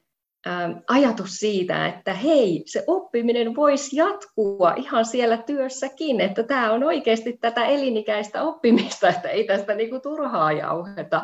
[0.46, 0.50] ä,
[0.88, 7.38] ajatus siitä, että hei, se oppiminen voisi jatkua ihan siellä työssäkin, että tämä on oikeasti
[7.40, 11.22] tätä elinikäistä oppimista, että ei tästä niinku turhaa jauheta.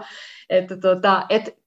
[0.48, 1.59] Että tota, et,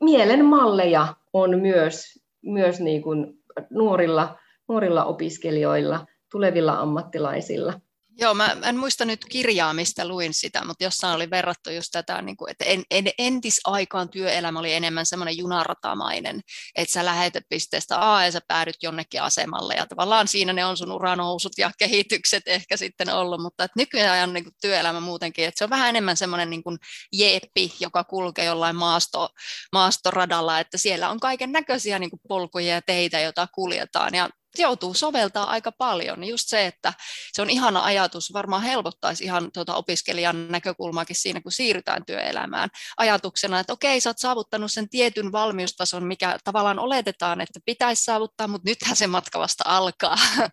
[0.00, 3.26] mielen malleja on myös myös niin kuin
[3.70, 7.80] nuorilla, nuorilla opiskelijoilla, tulevilla ammattilaisilla.
[8.20, 12.22] Joo, mä en muista nyt kirjaa, mistä luin sitä, mutta jossain oli verrattu just tätä,
[12.22, 16.40] niin kuin, että en, en, entisaikaan työelämä oli enemmän semmoinen junaratamainen,
[16.76, 20.76] että sä lähetät pisteestä A ja sä päädyt jonnekin asemalle ja tavallaan siinä ne on
[20.76, 25.58] sun uranousut ja kehitykset ehkä sitten ollut, mutta että nykyään niin kuin työelämä muutenkin, että
[25.58, 26.78] se on vähän enemmän semmoinen niin kuin
[27.12, 29.28] jeppi, joka kulkee jollain maasto,
[29.72, 35.50] maastoradalla, että siellä on kaiken näköisiä niin polkuja ja teitä, joita kuljetaan ja joutuu soveltaa
[35.50, 36.24] aika paljon.
[36.24, 36.92] Just se, että
[37.32, 42.68] se on ihana ajatus, varmaan helpottaisi ihan tuota opiskelijan näkökulmaakin siinä, kun siirrytään työelämään.
[42.96, 48.48] Ajatuksena, että okei, sä oot saavuttanut sen tietyn valmiustason, mikä tavallaan oletetaan, että pitäisi saavuttaa,
[48.48, 50.16] mutta nythän se matka vasta alkaa.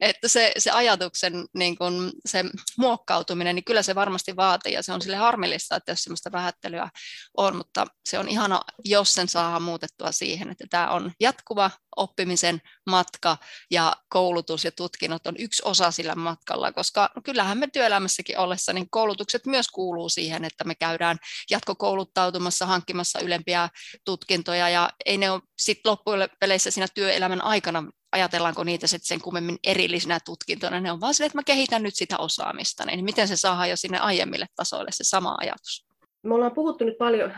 [0.00, 2.44] että se, se ajatuksen niin kun, se
[2.78, 6.88] muokkautuminen, niin kyllä se varmasti vaatii, ja se on sille harmillista, että jos sellaista vähättelyä
[7.36, 12.60] on, mutta se on ihana, jos sen saa muutettua siihen, että tämä on jatkuva oppimisen
[12.86, 13.36] matka
[13.70, 18.90] ja koulutus ja tutkinnot on yksi osa sillä matkalla, koska kyllähän me työelämässäkin ollessa, niin
[18.90, 21.16] koulutukset myös kuuluu siihen, että me käydään
[21.50, 23.68] jatkokouluttautumassa, hankkimassa ylempiä
[24.04, 29.58] tutkintoja ja ei ne ole sitten loppupeleissä siinä työelämän aikana ajatellaanko niitä sitten sen kummemmin
[29.64, 33.36] erillisinä tutkintoina, ne on vaan se, että mä kehitän nyt sitä osaamista, niin miten se
[33.36, 35.87] saadaan jo sinne aiemmille tasoille se sama ajatus?
[36.22, 37.32] Me ollaan puhuttu nyt paljon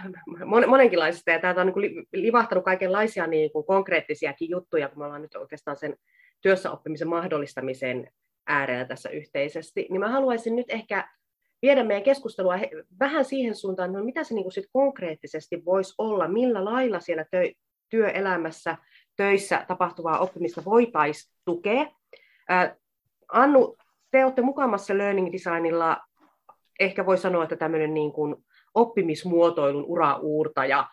[0.69, 5.35] monenkinlaisista, ja täältä on niin livahtanut kaikenlaisia niin kuin konkreettisiakin juttuja, kun me ollaan nyt
[5.35, 5.97] oikeastaan sen
[6.41, 8.11] työssäoppimisen mahdollistamisen
[8.47, 11.09] äärellä tässä yhteisesti, niin mä haluaisin nyt ehkä
[11.63, 12.55] viedä meidän keskustelua
[13.01, 17.23] vähän siihen suuntaan, no mitä se niin kuin sit konkreettisesti voisi olla, millä lailla siellä
[17.23, 17.55] tö-
[17.89, 18.77] työelämässä,
[19.17, 21.87] töissä tapahtuvaa oppimista voitaisiin tukea.
[23.29, 23.77] Annu,
[24.11, 26.01] te olette mukamassa Learning Designilla,
[26.81, 28.37] ehkä voi sanoa, että tämmöinen niin kuin
[28.75, 30.89] oppimismuotoilun urauurta ja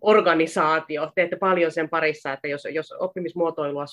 [0.00, 1.12] organisaatio.
[1.14, 3.84] Teette paljon sen parissa, että jos, jos oppimismuotoilua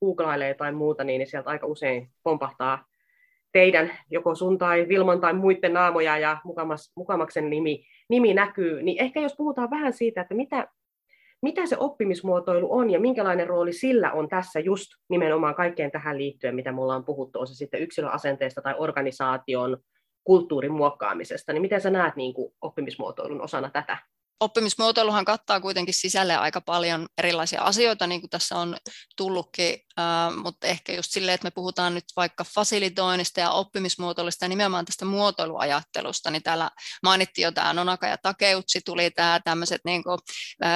[0.00, 2.84] googlailee tai muuta, niin sieltä aika usein pompahtaa
[3.52, 9.02] teidän, joko sun tai Vilman tai muiden naamoja ja mukamas, mukamaksen nimi, nimi näkyy, niin
[9.02, 10.68] ehkä jos puhutaan vähän siitä, että mitä,
[11.42, 16.54] mitä se oppimismuotoilu on ja minkälainen rooli sillä on tässä just nimenomaan kaikkeen tähän liittyen,
[16.54, 19.78] mitä me ollaan puhuttu, on se sitten yksilöasenteesta tai organisaation
[20.24, 23.98] kulttuurin muokkaamisesta, niin miten sä näet niin kuin oppimismuotoilun osana tätä?
[24.40, 28.76] oppimismuotoiluhan kattaa kuitenkin sisälle aika paljon erilaisia asioita, niin kuin tässä on
[29.16, 29.78] tullutkin,
[30.42, 35.04] mutta ehkä just silleen, että me puhutaan nyt vaikka fasilitoinnista ja oppimismuotoilusta ja nimenomaan tästä
[35.04, 36.70] muotoiluajattelusta, niin täällä
[37.02, 40.18] mainittiin jo tämä Nonaka ja Takeutsi tuli tämä tämmöiset, niin kuin,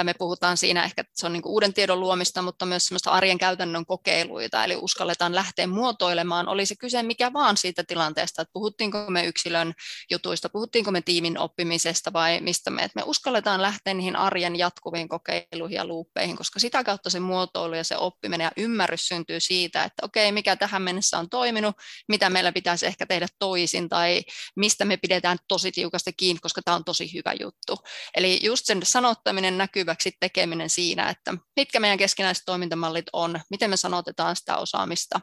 [0.02, 3.38] me puhutaan siinä ehkä, että se on niin uuden tiedon luomista, mutta myös semmoista arjen
[3.38, 9.10] käytännön kokeiluita, eli uskalletaan lähteä muotoilemaan, oli se kyse mikä vaan siitä tilanteesta, että puhuttiinko
[9.10, 9.72] me yksilön
[10.10, 15.08] jutuista, puhuttiinko me tiimin oppimisesta vai mistä me, että me uskalletaan lähteä niihin arjen jatkuviin
[15.08, 19.84] kokeiluihin ja luuppeihin, koska sitä kautta se muotoilu ja se oppiminen ja ymmärrys syntyy siitä,
[19.84, 21.76] että okei, mikä tähän mennessä on toiminut,
[22.08, 24.22] mitä meillä pitäisi ehkä tehdä toisin tai
[24.56, 27.76] mistä me pidetään tosi tiukasti kiinni, koska tämä on tosi hyvä juttu.
[28.16, 33.76] Eli just sen sanottaminen näkyväksi tekeminen siinä, että mitkä meidän keskinäiset toimintamallit on, miten me
[33.76, 35.20] sanotetaan sitä osaamista,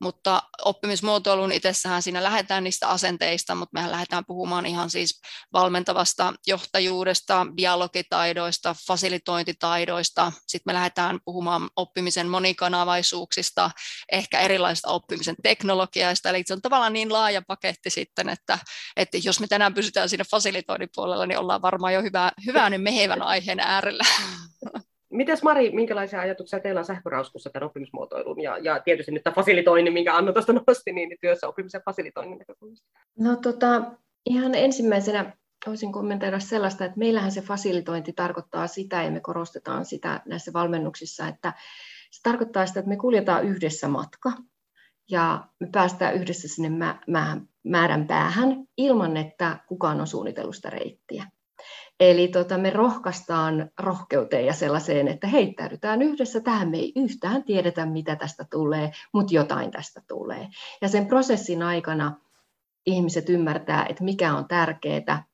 [0.00, 5.20] mutta oppimismuotoilun itsessähän siinä lähdetään niistä asenteista, mutta mehän lähdetään puhumaan ihan siis
[5.52, 12.28] valmentavasta johtajuudesta, dialogitaidoista, fasilitointitaidoista, sitten me lähdetään puhumaan oppimisen
[13.16, 13.70] monikanavaisuuksista,
[14.12, 18.58] ehkä erilaisista oppimisen teknologiaista, eli se on tavallaan niin laaja paketti sitten, että,
[18.96, 23.22] että jos me tänään pysytään siinä fasilitoinnin puolella, niin ollaan varmaan jo hyvä, hyvän mehevän
[23.22, 24.04] aiheen äärellä.
[25.10, 29.92] Mites Mari, minkälaisia ajatuksia teillä on sähkörauskussa tämän oppimismuotoilun ja, ja tietysti nyt tämä fasilitoinnin,
[29.92, 32.86] minkä Anno tuosta nosti, niin työssä oppimisen fasilitoinnin näkökulmasta?
[33.18, 33.82] No tota,
[34.26, 35.32] ihan ensimmäisenä
[35.66, 41.28] voisin kommentoida sellaista, että meillähän se fasilitointi tarkoittaa sitä, ja me korostetaan sitä näissä valmennuksissa,
[41.28, 41.52] että
[42.16, 44.32] se tarkoittaa sitä, että me kuljetaan yhdessä matka,
[45.10, 46.70] ja me päästään yhdessä sinne
[47.64, 51.26] määrän päähän ilman, että kukaan on suunnitellut sitä reittiä.
[52.00, 56.70] Eli tota, me rohkaistaan rohkeuteen ja sellaiseen, että heittäydytään yhdessä tähän.
[56.70, 60.48] Me ei yhtään tiedetä, mitä tästä tulee, mutta jotain tästä tulee.
[60.82, 62.20] Ja sen prosessin aikana
[62.86, 65.24] ihmiset ymmärtää, että mikä on tärkeää,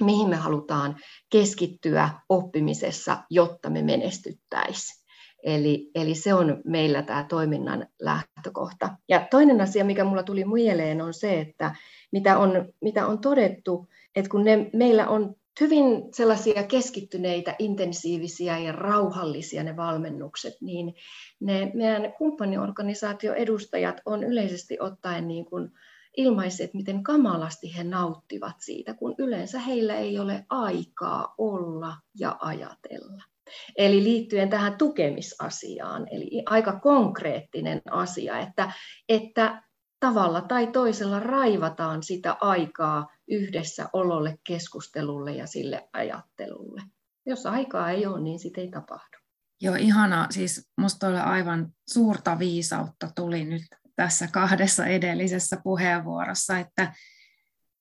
[0.00, 0.96] mihin me halutaan
[1.30, 5.03] keskittyä oppimisessa, jotta me menestyttäisiin.
[5.44, 8.96] Eli, eli se on meillä tämä toiminnan lähtökohta.
[9.08, 11.74] Ja toinen asia, mikä mulla tuli mieleen, on se, että
[12.12, 18.72] mitä on, mitä on todettu, että kun ne, meillä on hyvin sellaisia keskittyneitä, intensiivisiä ja
[18.72, 20.94] rauhallisia ne valmennukset, niin
[21.40, 25.70] ne meidän kumppaniorganisaatioedustajat on yleisesti ottaen niin kuin
[26.16, 33.33] ilmaiset, miten kamalasti he nauttivat siitä, kun yleensä heillä ei ole aikaa olla ja ajatella.
[33.76, 38.72] Eli liittyen tähän tukemisasiaan, eli aika konkreettinen asia, että,
[39.08, 39.62] että
[40.00, 46.82] tavalla tai toisella raivataan sitä aikaa yhdessä ololle, keskustelulle ja sille ajattelulle.
[47.26, 49.18] Jos aikaa ei ole, niin sitä ei tapahdu.
[49.60, 50.26] Joo, ihana.
[50.30, 53.62] Siis musta oli aivan suurta viisautta tuli nyt
[53.96, 56.92] tässä kahdessa edellisessä puheenvuorossa, että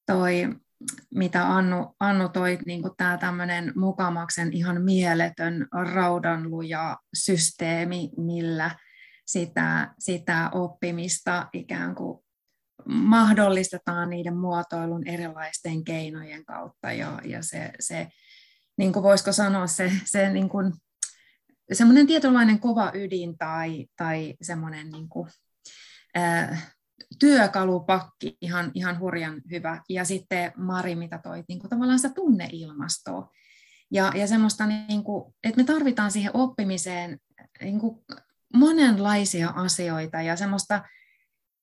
[0.05, 0.47] toi,
[1.15, 8.71] mitä Annu, Annu toi, niin tämä tämmöinen mukamaksen ihan mieletön raudanluja systeemi, millä
[9.25, 12.23] sitä, sitä oppimista ikään kuin
[12.85, 16.91] mahdollistetaan niiden muotoilun erilaisten keinojen kautta.
[16.91, 18.07] Ja, ja se, se
[18.77, 20.73] niin kuin voisiko sanoa, se, se niin kuin,
[21.73, 25.29] semmoinen tietynlainen kova ydin tai, tai semmoinen niin kuin,
[26.15, 26.57] ää,
[27.19, 29.81] työkalupakki, ihan, ihan hurjan hyvä.
[29.89, 33.29] Ja sitten Mari, mitä toi, niin kuin tavallaan sitä tunneilmastoa.
[33.91, 37.19] Ja, ja semmoista, niin kuin, että me tarvitaan siihen oppimiseen
[37.61, 37.99] niin kuin
[38.53, 40.83] monenlaisia asioita ja semmoista,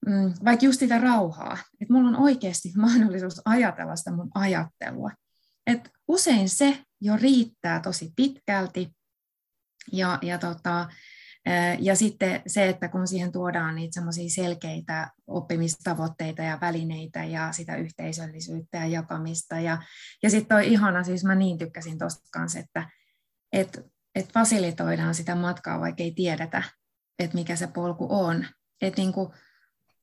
[0.06, 5.10] mm, vaikka just sitä rauhaa, että mulla on oikeasti mahdollisuus ajatella sitä mun ajattelua.
[5.66, 8.88] Et usein se jo riittää tosi pitkälti,
[9.92, 10.88] ja, ja, tota,
[11.78, 17.76] ja sitten se, että kun siihen tuodaan niitä semmoisia selkeitä oppimistavoitteita ja välineitä ja sitä
[17.76, 19.60] yhteisöllisyyttä ja jakamista.
[19.60, 19.82] Ja,
[20.22, 22.90] ja sitten toi ihana, siis mä niin tykkäsin tuosta kanssa, että
[23.52, 23.80] et,
[24.14, 26.62] et fasilitoidaan sitä matkaa, vaikka ei tiedetä,
[27.18, 28.46] että mikä se polku on.
[28.82, 29.34] Että niinku,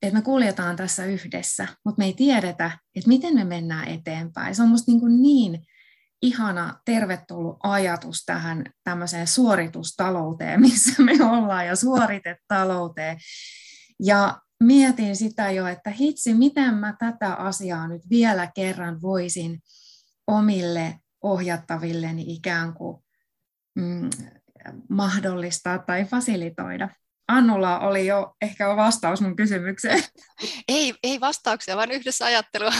[0.02, 4.56] et me kuljetaan tässä yhdessä, mutta me ei tiedetä, että miten me mennään eteenpäin.
[4.56, 5.66] Se on musta niinku niin
[6.22, 13.18] ihana, tervetullut ajatus tähän tämmöiseen suoritustalouteen, missä me ollaan, ja suoritetalouteen.
[14.04, 19.60] Ja mietin sitä jo, että hitsi, miten mä tätä asiaa nyt vielä kerran voisin
[20.28, 23.04] omille ohjattavilleni ikään kuin
[23.76, 24.10] mm,
[24.90, 26.90] mahdollistaa tai fasilitoida.
[27.28, 30.04] Annulla oli jo ehkä vastaus mun kysymykseen.
[30.68, 32.72] Ei, ei vastauksia, vaan yhdessä ajattelua.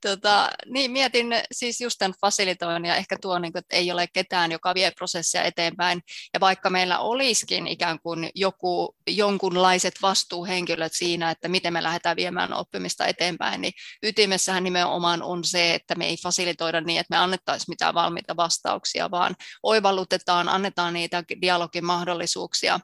[0.00, 4.06] Tota, niin, mietin siis just tämän fasilitoinnin ja ehkä tuo, niin kuin, että ei ole
[4.12, 6.00] ketään, joka vie prosessia eteenpäin.
[6.34, 12.52] Ja vaikka meillä olisikin ikään kuin joku, jonkunlaiset vastuuhenkilöt siinä, että miten me lähdetään viemään
[12.52, 17.72] oppimista eteenpäin, niin ytimessähän nimenomaan on se, että me ei fasilitoida niin, että me annettaisiin
[17.72, 22.80] mitään valmiita vastauksia, vaan oivallutetaan, annetaan niitä dialogin mahdollisuuksia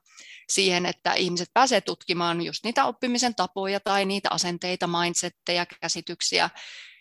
[0.52, 6.50] siihen, että ihmiset pääsevät tutkimaan just niitä oppimisen tapoja tai niitä asenteita, mindsetteja, käsityksiä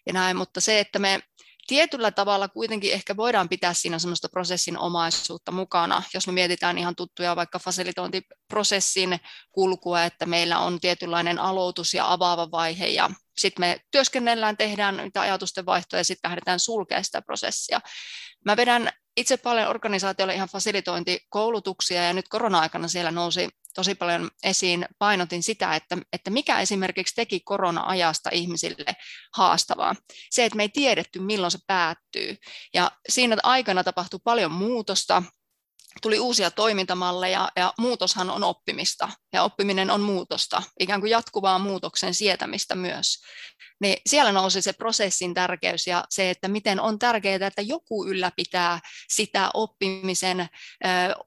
[0.05, 1.19] ja näin, mutta se, että me
[1.67, 6.95] tietyllä tavalla kuitenkin ehkä voidaan pitää siinä semmoista prosessin omaisuutta mukana, jos me mietitään ihan
[6.95, 9.19] tuttuja vaikka fasilitointiprosessin
[9.51, 15.21] kulkua, että meillä on tietynlainen aloitus ja avaava vaihe ja sitten me työskennellään, tehdään niitä
[15.21, 17.81] ajatusten vaihtoja ja sitten lähdetään sulkemaan sitä prosessia.
[18.45, 24.85] Mä vedän itse paljon organisaatioille ihan fasilitointikoulutuksia ja nyt korona-aikana siellä nousi tosi paljon esiin,
[24.99, 28.95] painotin sitä, että, että mikä esimerkiksi teki korona-ajasta ihmisille
[29.35, 29.95] haastavaa.
[30.29, 32.37] Se, että me ei tiedetty, milloin se päättyy.
[32.73, 35.23] Ja siinä aikana tapahtui paljon muutosta,
[36.01, 42.13] tuli uusia toimintamalleja ja muutoshan on oppimista ja oppiminen on muutosta, ikään kuin jatkuvaa muutoksen
[42.13, 43.21] sietämistä myös.
[43.81, 48.79] Niin siellä nousi se prosessin tärkeys ja se, että miten on tärkeää, että joku ylläpitää
[49.09, 50.47] sitä oppimisen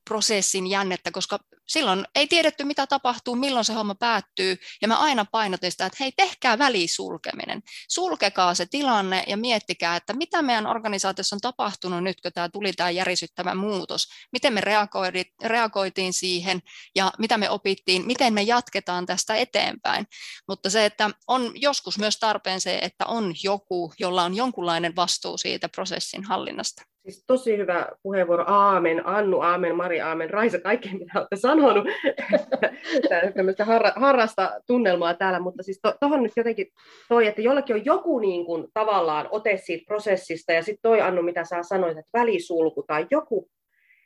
[0.04, 5.24] prosessin jännettä, koska silloin ei tiedetty, mitä tapahtuu, milloin se homma päättyy, ja mä aina
[5.24, 7.62] painotin sitä, että hei, tehkää välisulkeminen.
[7.88, 12.72] Sulkekaa se tilanne ja miettikää, että mitä meidän organisaatiossa on tapahtunut nyt, kun tämä tuli
[12.72, 14.60] tämä järisyttävä muutos, miten me
[15.44, 16.60] reagoitiin siihen,
[16.94, 20.06] ja mitä me opittiin, miten me jatketaan tästä eteenpäin.
[20.48, 25.38] Mutta se, että on joskus myös tarpeen se, että on joku, jolla on jonkunlainen vastuu
[25.38, 26.93] siitä prosessin hallinnasta.
[27.04, 28.44] Siis tosi hyvä puheenvuoro.
[28.46, 31.84] Aamen, Annu, aamen, Mari, aamen, Raisa, kaikkea mitä olette sanonut.
[33.36, 36.66] Tämmöistä harra, harrasta tunnelmaa täällä, mutta siis tuohon to, nyt jotenkin
[37.08, 41.22] toi, että jollakin on joku niin kuin, tavallaan ote siitä prosessista, ja sitten toi Annu,
[41.22, 43.48] mitä sä sanoit, että välisulku tai joku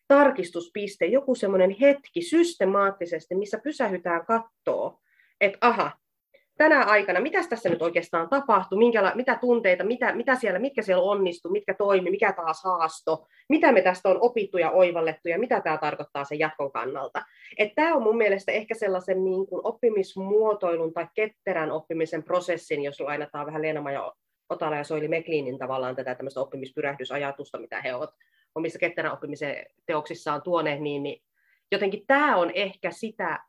[0.08, 4.98] tarkistuspiste, joku semmoinen hetki systemaattisesti, missä pysähytään kattoo,
[5.40, 5.92] että aha,
[6.58, 11.02] tänä aikana, mitä tässä nyt oikeastaan tapahtui, minkäla- mitä tunteita, mitä, mitä siellä, mitkä siellä
[11.02, 15.60] onnistui, mitkä toimi, mikä taas haasto, mitä me tästä on opittu ja oivallettu ja mitä
[15.60, 17.22] tämä tarkoittaa sen jatkon kannalta.
[17.74, 23.46] Tämä on mun mielestä ehkä sellaisen niin kuin oppimismuotoilun tai ketterän oppimisen prosessin, jos lainataan
[23.46, 24.12] vähän Leena ja
[24.48, 28.10] Otala ja Soili Meklinin tavallaan tätä tämmöistä oppimispyrähdysajatusta, mitä he ovat
[28.54, 31.22] omissa ketterän oppimisen teoksissaan tuoneet, niin, niin
[31.72, 33.40] jotenkin tämä on ehkä sitä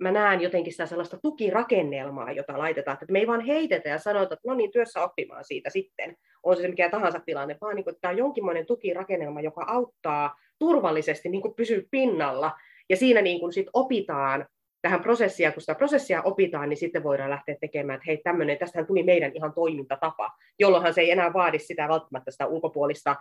[0.00, 4.34] mä näen jotenkin sitä sellaista tukirakennelmaa, jota laitetaan, että me ei vaan heitetä ja sanota,
[4.34, 7.92] että no niin, työssä oppimaan siitä sitten, on se mikä tahansa tilanne, vaan niin kuin,
[7.92, 12.52] että tämä on jonkinlainen tukirakennelma, joka auttaa turvallisesti niin kuin pysyä pinnalla,
[12.88, 14.46] ja siinä niin kuin sit opitaan
[14.82, 18.86] tähän prosessia, kun sitä prosessia opitaan, niin sitten voidaan lähteä tekemään, että hei tämmöinen, tästähän
[18.86, 23.16] tuli meidän ihan toimintatapa, jolloinhan se ei enää vaadi sitä välttämättä sitä ulkopuolista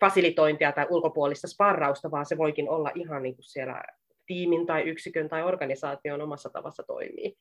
[0.00, 3.82] fasilitointia tai ulkopuolista sparrausta, vaan se voikin olla ihan niin kuin siellä
[4.30, 7.36] tiimin tai yksikön tai organisaation omassa tavassa toimii.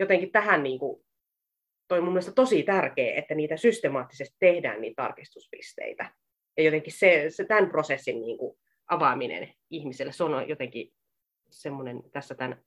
[0.00, 1.04] Jotenkin tähän niin kuin,
[1.88, 6.10] toi mun mielestä tosi tärkeää, että niitä systemaattisesti tehdään niitä tarkistuspisteitä.
[6.56, 10.92] Ja jotenkin se, se tämän prosessin niin kuin, avaaminen ihmiselle, se on jotenkin
[11.50, 12.62] semmoinen tässä tämän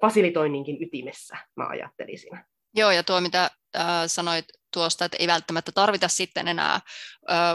[0.00, 2.38] fasilitoinninkin ytimessä, mä ajattelisin.
[2.74, 3.50] Joo, ja tuo mitä
[4.06, 6.80] sanoit tuosta, että ei välttämättä tarvita sitten enää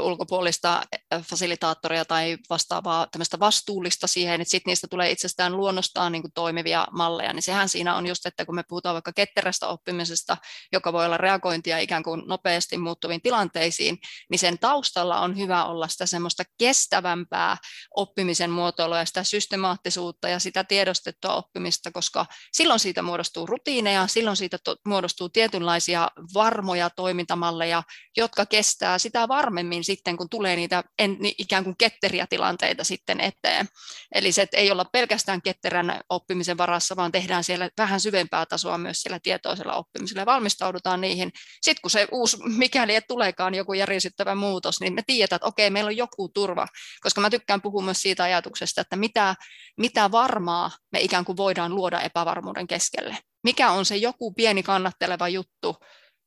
[0.02, 0.82] ulkopuolista
[1.30, 6.88] fasilitaattoria tai vastaavaa tämmöistä vastuullista siihen, että sitten niistä tulee itsestään luonnostaan niin kuin toimivia
[6.92, 10.38] malleja, niin sehän siinä on just, että kun me puhutaan vaikka ketterästä oppimisesta,
[10.72, 13.98] joka voi olla reagointia ikään kuin nopeasti muuttuviin tilanteisiin,
[14.30, 17.58] niin sen taustalla on hyvä olla sitä semmoista kestävämpää
[17.96, 24.38] oppimisen muotoilua ja sitä systemaattisuutta ja sitä tiedostettua oppimista, koska silloin siitä muodostuu rutiineja, silloin
[24.38, 26.03] siitä to- muodostuu tietynlaisia
[26.34, 27.84] varmoja toimintamalleja,
[28.18, 33.68] jotka kestää sitä varmemmin sitten, kun tulee niitä en, ikään kuin ketteriä tilanteita sitten eteen.
[34.16, 38.78] Eli se, että ei olla pelkästään ketterän oppimisen varassa, vaan tehdään siellä vähän syvempää tasoa
[38.78, 41.32] myös siellä tietoisella oppimisella ja valmistaudutaan niihin.
[41.62, 45.70] Sitten kun se uusi, mikäli et tuleekaan joku järjestettävä muutos, niin me tiedetään, että okei,
[45.70, 46.68] meillä on joku turva,
[47.02, 49.36] koska mä tykkään puhua myös siitä ajatuksesta, että mitä,
[49.78, 53.18] mitä varmaa me ikään kuin voidaan luoda epävarmuuden keskelle.
[53.44, 55.76] Mikä on se joku pieni kannatteleva juttu,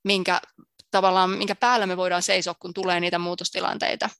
[0.05, 0.41] minkä,
[0.91, 4.11] tavallaan, minkä päällä me voidaan seisoa, kun tulee niitä muutostilanteita.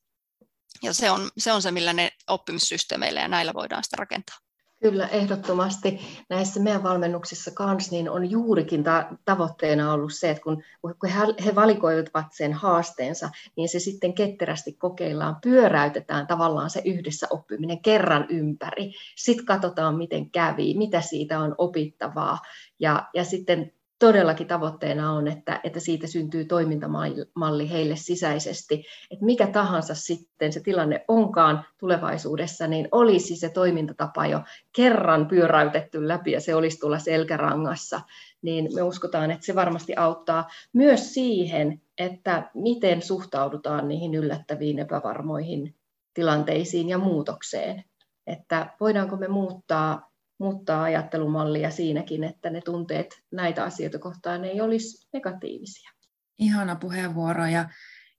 [0.83, 4.37] Ja se on, se on se, millä ne oppimissysteemeillä ja näillä voidaan sitä rakentaa.
[4.83, 6.01] Kyllä, ehdottomasti.
[6.31, 11.11] Näissä meidän valmennuksissa kanssa niin on juurikin ta- tavoitteena ollut se, että kun, kun
[11.45, 18.27] he, valikoivat sen haasteensa, niin se sitten ketterästi kokeillaan, pyöräytetään tavallaan se yhdessä oppiminen kerran
[18.29, 18.93] ympäri.
[19.17, 22.39] Sitten katsotaan, miten kävi, mitä siitä on opittavaa,
[22.79, 29.47] ja, ja sitten todellakin tavoitteena on, että, että siitä syntyy toimintamalli heille sisäisesti, että mikä
[29.47, 34.41] tahansa sitten se tilanne onkaan tulevaisuudessa, niin olisi se toimintatapa jo
[34.73, 38.01] kerran pyöräytetty läpi ja se olisi tulla selkärangassa,
[38.43, 45.75] niin me uskotaan, että se varmasti auttaa myös siihen, että miten suhtaudutaan niihin yllättäviin epävarmoihin
[46.15, 47.85] tilanteisiin ja muutokseen.
[48.27, 55.09] Että voidaanko me muuttaa muuttaa ajattelumallia siinäkin, että ne tunteet näitä asioita kohtaan ei olisi
[55.13, 55.91] negatiivisia.
[56.39, 57.69] Ihana puheenvuoro ja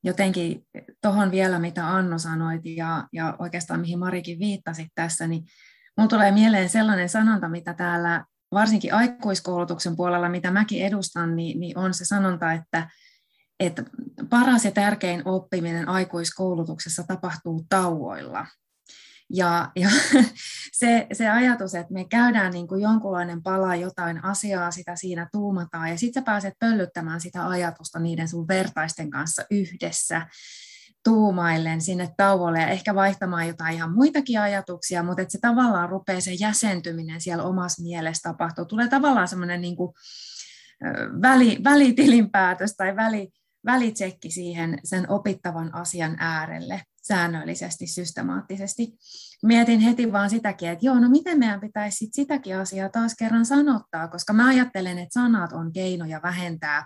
[0.03, 0.67] jotenkin
[1.01, 5.43] tuohon vielä, mitä Anno sanoit ja, ja oikeastaan mihin Marikin viittasit tässä, niin
[5.97, 11.77] minulle tulee mieleen sellainen sanonta, mitä täällä varsinkin aikuiskoulutuksen puolella, mitä mäkin edustan, niin, niin
[11.77, 12.89] on se sanonta, että,
[13.59, 13.83] että
[14.29, 18.45] paras ja tärkein oppiminen aikuiskoulutuksessa tapahtuu tauoilla.
[19.33, 19.89] Ja, ja
[20.79, 25.89] se, se ajatus, että me käydään niin kuin jonkunlainen pala jotain asiaa, sitä siinä tuumataan,
[25.89, 30.27] ja sitten sä pääset pöllyttämään sitä ajatusta niiden sun vertaisten kanssa yhdessä,
[31.03, 36.21] tuumaillen sinne tauolle ja ehkä vaihtamaan jotain ihan muitakin ajatuksia, mutta että se tavallaan rupeaa
[36.21, 38.65] se jäsentyminen siellä omassa mielessä tapahtuu.
[38.65, 39.75] Tulee tavallaan semmoinen niin
[41.21, 43.29] väli, välitilinpäätös tai väli,
[43.65, 48.97] välitsekki siihen sen opittavan asian äärelle säännöllisesti, systemaattisesti.
[49.43, 53.45] Mietin heti vaan sitäkin, että joo, no miten meidän pitäisi sit sitäkin asiaa taas kerran
[53.45, 56.85] sanottaa, koska mä ajattelen, että sanat on keinoja vähentää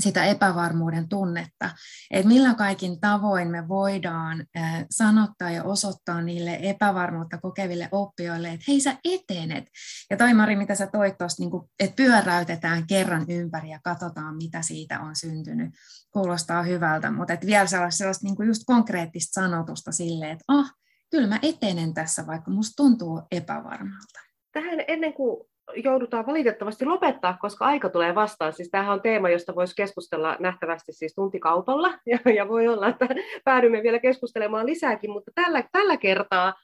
[0.00, 1.70] sitä epävarmuuden tunnetta,
[2.10, 4.46] että millä kaikin tavoin me voidaan
[4.90, 9.64] sanottaa ja osoittaa niille epävarmuutta kokeville oppijoille, että hei sä etenet.
[10.10, 14.62] Ja toi Mari, mitä sä toit tuosta, niin että pyöräytetään kerran ympäri ja katsotaan, mitä
[14.62, 15.74] siitä on syntynyt.
[16.10, 20.74] Kuulostaa hyvältä, mutta että vielä sellaista, sellaista niin just konkreettista sanotusta sille, että ah,
[21.10, 24.20] kyllä mä etenen tässä, vaikka musta tuntuu epävarmalta.
[24.52, 28.52] Tähän ennen kuin joudutaan valitettavasti lopettaa, koska aika tulee vastaan.
[28.52, 33.08] Siis tämähän on teema, josta voisi keskustella nähtävästi siis tuntikaupalla, ja, ja voi olla, että
[33.44, 36.54] päädymme vielä keskustelemaan lisääkin, mutta tällä, tällä kertaa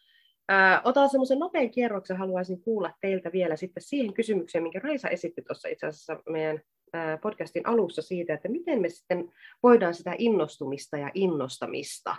[0.48, 5.42] ää, otan semmoisen nopean kierroksen, haluaisin kuulla teiltä vielä sitten siihen kysymykseen, minkä Raisa esitti
[5.42, 6.60] tuossa itse asiassa meidän
[6.92, 9.32] ää, podcastin alussa siitä, että miten me sitten
[9.62, 12.16] voidaan sitä innostumista ja innostamista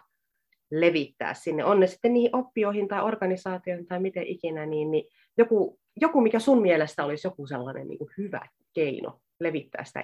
[0.71, 5.05] levittää sinne, on ne sitten niihin oppijoihin tai organisaatioihin tai miten ikinä, niin, niin
[5.37, 8.41] joku, joku, mikä sun mielestä olisi joku sellainen niin kuin hyvä
[8.73, 10.03] keino levittää sitä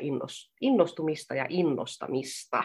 [0.62, 2.64] innostumista ja innostamista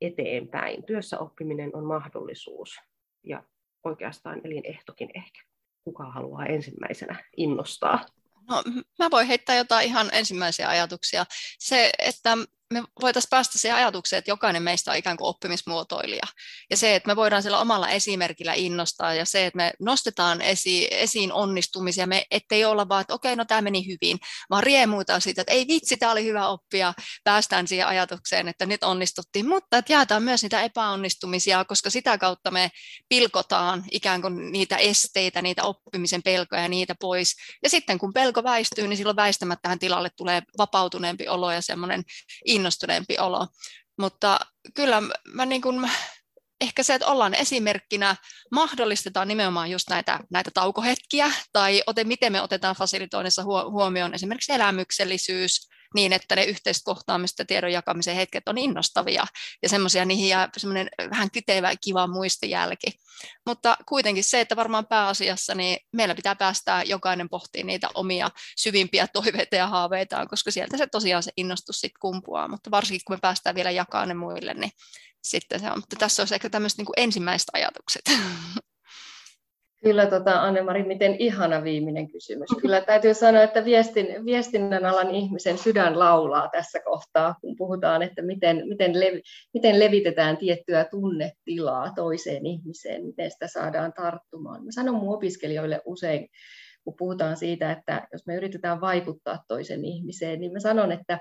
[0.00, 0.84] eteenpäin.
[0.84, 2.80] Työssä oppiminen on mahdollisuus
[3.22, 3.42] ja
[3.84, 5.42] oikeastaan elinehtokin ehkä.
[5.84, 8.06] Kuka haluaa ensimmäisenä innostaa?
[8.48, 8.62] No,
[8.98, 11.24] mä voin heittää jotain ihan ensimmäisiä ajatuksia.
[11.58, 12.36] Se, että
[12.72, 16.26] me voitaisiin päästä siihen ajatukseen, että jokainen meistä on ikään kuin oppimismuotoilija.
[16.70, 20.88] Ja se, että me voidaan sillä omalla esimerkillä innostaa ja se, että me nostetaan esi-
[20.90, 24.18] esiin onnistumisia, me ettei olla vaan, että okei, no tämä meni hyvin,
[24.50, 26.94] vaan riemuitaan siitä, että ei vitsi, tämä oli hyvä oppia,
[27.24, 32.50] päästään siihen ajatukseen, että nyt onnistuttiin, mutta että jaetaan myös niitä epäonnistumisia, koska sitä kautta
[32.50, 32.70] me
[33.08, 37.34] pilkotaan ikään kuin niitä esteitä, niitä oppimisen pelkoja niitä pois.
[37.62, 42.02] Ja sitten kun pelko väistyy, niin silloin väistämättä tähän tilalle tulee vapautuneempi olo ja semmoinen
[42.54, 43.46] innostuneempi olo.
[43.98, 44.40] Mutta
[44.74, 45.02] kyllä
[45.34, 45.90] mä niin kuin,
[46.60, 48.16] ehkä se, että ollaan esimerkkinä,
[48.50, 55.68] mahdollistetaan nimenomaan just näitä, näitä taukohetkiä, tai ote, miten me otetaan fasilitoinnissa huomioon esimerkiksi elämyksellisyys,
[55.94, 59.24] niin, että ne yhteiset kohtaamiset ja tiedon jakamisen hetket on innostavia
[59.62, 62.86] ja semmoisia niihin jää semmoinen vähän kytevä kiva muistijälki.
[63.46, 69.06] Mutta kuitenkin se, että varmaan pääasiassa niin meillä pitää päästää jokainen pohtii niitä omia syvimpiä
[69.06, 73.20] toiveita ja haaveitaan, koska sieltä se tosiaan se innostus sitten kumpuaa, mutta varsinkin kun me
[73.20, 74.72] päästään vielä jakamaan ne muille, niin
[75.22, 75.78] sitten se on.
[75.78, 78.04] Mutta tässä olisi ehkä tämmöiset niin ensimmäiset ajatukset.
[79.84, 82.48] Kyllä, tota, Anne-Mari, miten ihana viimeinen kysymys.
[82.60, 88.22] Kyllä täytyy sanoa, että viestin, viestinnän alan ihmisen sydän laulaa tässä kohtaa, kun puhutaan, että
[88.22, 89.14] miten, miten, lev,
[89.54, 94.64] miten levitetään tiettyä tunnetilaa toiseen ihmiseen, miten sitä saadaan tarttumaan.
[94.64, 96.28] Mä sanon mun opiskelijoille usein,
[96.84, 101.18] kun puhutaan siitä, että jos me yritetään vaikuttaa toisen ihmiseen, niin mä sanon, että,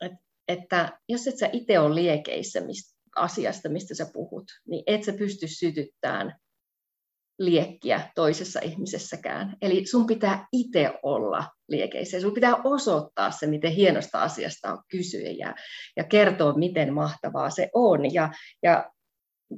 [0.00, 0.18] että,
[0.48, 5.12] että jos et sä itse ole liekeissä mistä, asiasta, mistä sä puhut, niin et sä
[5.12, 6.34] pysty sytyttämään
[7.38, 9.56] liekkiä toisessa ihmisessäkään.
[9.62, 12.20] Eli sun pitää itse olla liekeissä.
[12.20, 15.54] Sun pitää osoittaa se, miten hienosta asiasta on kysyä ja,
[15.96, 18.14] ja kertoa, miten mahtavaa se on.
[18.14, 18.32] Ja,
[18.62, 18.90] ja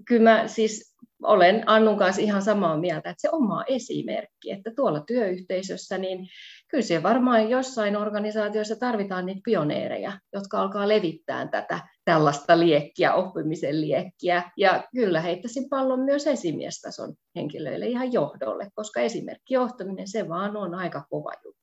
[0.05, 5.01] kyllä mä siis olen Annun kanssa ihan samaa mieltä, että se oma esimerkki, että tuolla
[5.01, 6.29] työyhteisössä, niin
[6.69, 13.81] kyllä se varmaan jossain organisaatioissa tarvitaan niitä pioneereja, jotka alkaa levittää tätä tällaista liekkiä, oppimisen
[13.81, 14.51] liekkiä.
[14.57, 21.07] Ja kyllä heittäisin pallon myös esimiestason henkilöille ihan johdolle, koska esimerkkijohtaminen se vaan on aika
[21.11, 21.59] kova juttu.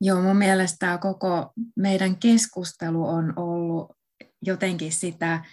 [0.00, 3.92] Joo, mun mielestä tämä koko meidän keskustelu on ollut
[4.42, 5.44] jotenkin sitä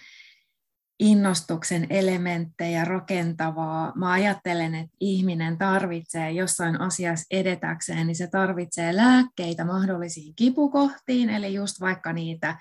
[0.98, 3.92] innostuksen elementtejä rakentavaa.
[3.96, 11.54] Mä ajattelen, että ihminen tarvitsee jossain asiassa edetäkseen, niin se tarvitsee lääkkeitä mahdollisiin kipukohtiin, eli
[11.54, 12.58] just vaikka niitä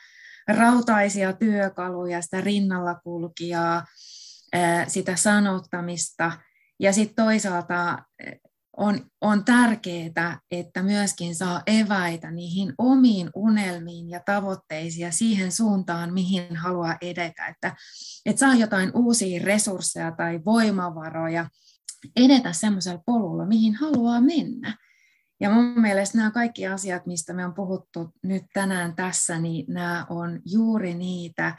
[0.48, 3.86] rautaisia työkaluja, sitä rinnalla kulkijaa,
[4.88, 6.32] sitä sanottamista,
[6.80, 8.04] ja sitten toisaalta
[8.78, 16.14] on, on tärkeää, että myöskin saa eväitä niihin omiin unelmiin ja tavoitteisiin ja siihen suuntaan,
[16.14, 17.48] mihin haluaa edetä.
[17.48, 17.76] Että,
[18.26, 21.50] että saa jotain uusia resursseja tai voimavaroja
[22.16, 24.78] edetä semmoisella polulla, mihin haluaa mennä.
[25.40, 30.06] Ja mun mielestä nämä kaikki asiat, mistä me on puhuttu nyt tänään tässä, niin nämä
[30.10, 31.58] on juuri niitä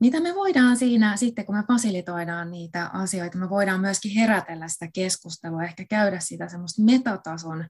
[0.00, 4.88] mitä me voidaan siinä sitten, kun me fasilitoidaan niitä asioita, me voidaan myöskin herätellä sitä
[4.94, 7.64] keskustelua, ehkä käydä sitä semmoista metatason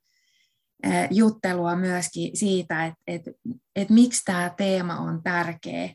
[1.11, 3.31] juttelua myöskin siitä, että, että,
[3.77, 5.95] että miksi tämä teema on tärkeä.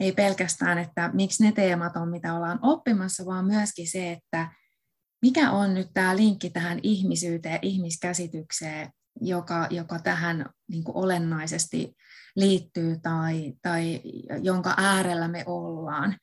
[0.00, 4.52] Ei pelkästään, että miksi ne teemat on, mitä ollaan oppimassa, vaan myöskin se, että
[5.22, 8.90] mikä on nyt tämä linkki tähän ihmisyyteen, ihmiskäsitykseen,
[9.20, 11.96] joka, joka tähän niin kuin olennaisesti
[12.36, 14.00] liittyy tai, tai
[14.42, 16.16] jonka äärellä me ollaan.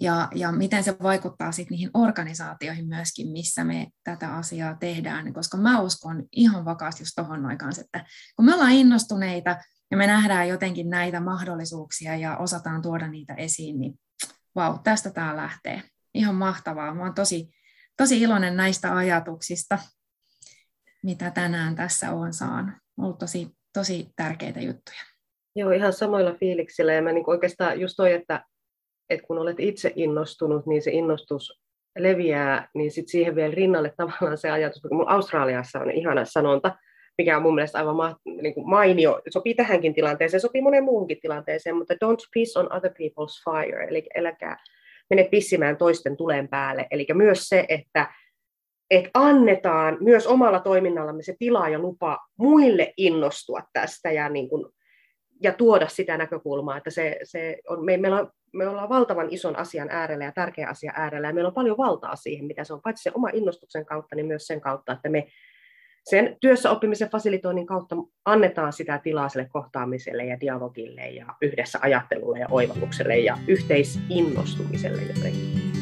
[0.00, 5.56] Ja, ja miten se vaikuttaa sitten niihin organisaatioihin myöskin, missä me tätä asiaa tehdään, koska
[5.56, 8.04] mä uskon ihan vakaasti just tuohon noin kanssa, että
[8.36, 9.56] kun me ollaan innostuneita
[9.90, 13.94] ja me nähdään jotenkin näitä mahdollisuuksia ja osataan tuoda niitä esiin, niin
[14.54, 15.82] vau, tästä tämä lähtee.
[16.14, 16.94] Ihan mahtavaa.
[16.94, 17.50] Mä oon tosi,
[17.96, 19.78] tosi iloinen näistä ajatuksista,
[21.04, 22.74] mitä tänään tässä on saanut.
[22.98, 25.00] On ollut tosi, tosi tärkeitä juttuja.
[25.56, 26.92] Joo, ihan samoilla fiiliksillä.
[26.92, 28.44] Ja mä niin oikeastaan just toi, että,
[29.10, 31.60] että kun olet itse innostunut, niin se innostus
[31.98, 36.76] leviää, niin sitten siihen vielä rinnalle tavallaan se ajatus, kun mulla Australiassa on ihana sanonta,
[37.18, 41.20] mikä on mun mielestä aivan ma- niin kuin mainio, sopii tähänkin tilanteeseen, sopii monen muuhunkin
[41.20, 44.56] tilanteeseen, mutta don't piss on other people's fire, eli eläkää
[45.10, 46.86] mene pissimään toisten tulen päälle.
[46.90, 48.12] Eli myös se, että,
[48.96, 54.66] että annetaan myös omalla toiminnallamme se tila ja lupa muille innostua tästä ja niin kuin
[55.42, 59.56] ja tuoda sitä näkökulmaa, että se, se on, me, meillä on, me ollaan valtavan ison
[59.56, 62.82] asian äärellä ja tärkeä asia äärellä, ja meillä on paljon valtaa siihen, mitä se on,
[62.82, 65.26] paitsi se oma innostuksen kautta, niin myös sen kautta, että me
[66.04, 72.38] sen työssä oppimisen fasilitoinnin kautta annetaan sitä tilaa sille kohtaamiselle ja dialogille ja yhdessä ajattelulle
[72.38, 75.74] ja oivallukselle ja yhteisinnostumiselle jotenkin.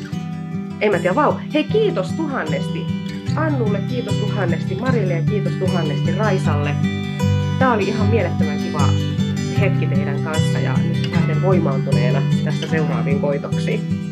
[0.80, 1.32] En mä tiedä, vau.
[1.54, 3.01] Hei, kiitos tuhannesti
[3.36, 6.74] Annulle, kiitos tuhannesti Marille ja kiitos tuhannesti Raisalle.
[7.58, 8.88] Tämä oli ihan mielettömän kiva
[9.60, 14.11] hetki teidän kanssa ja nyt lähden voimaantuneena tästä seuraaviin koitoksiin.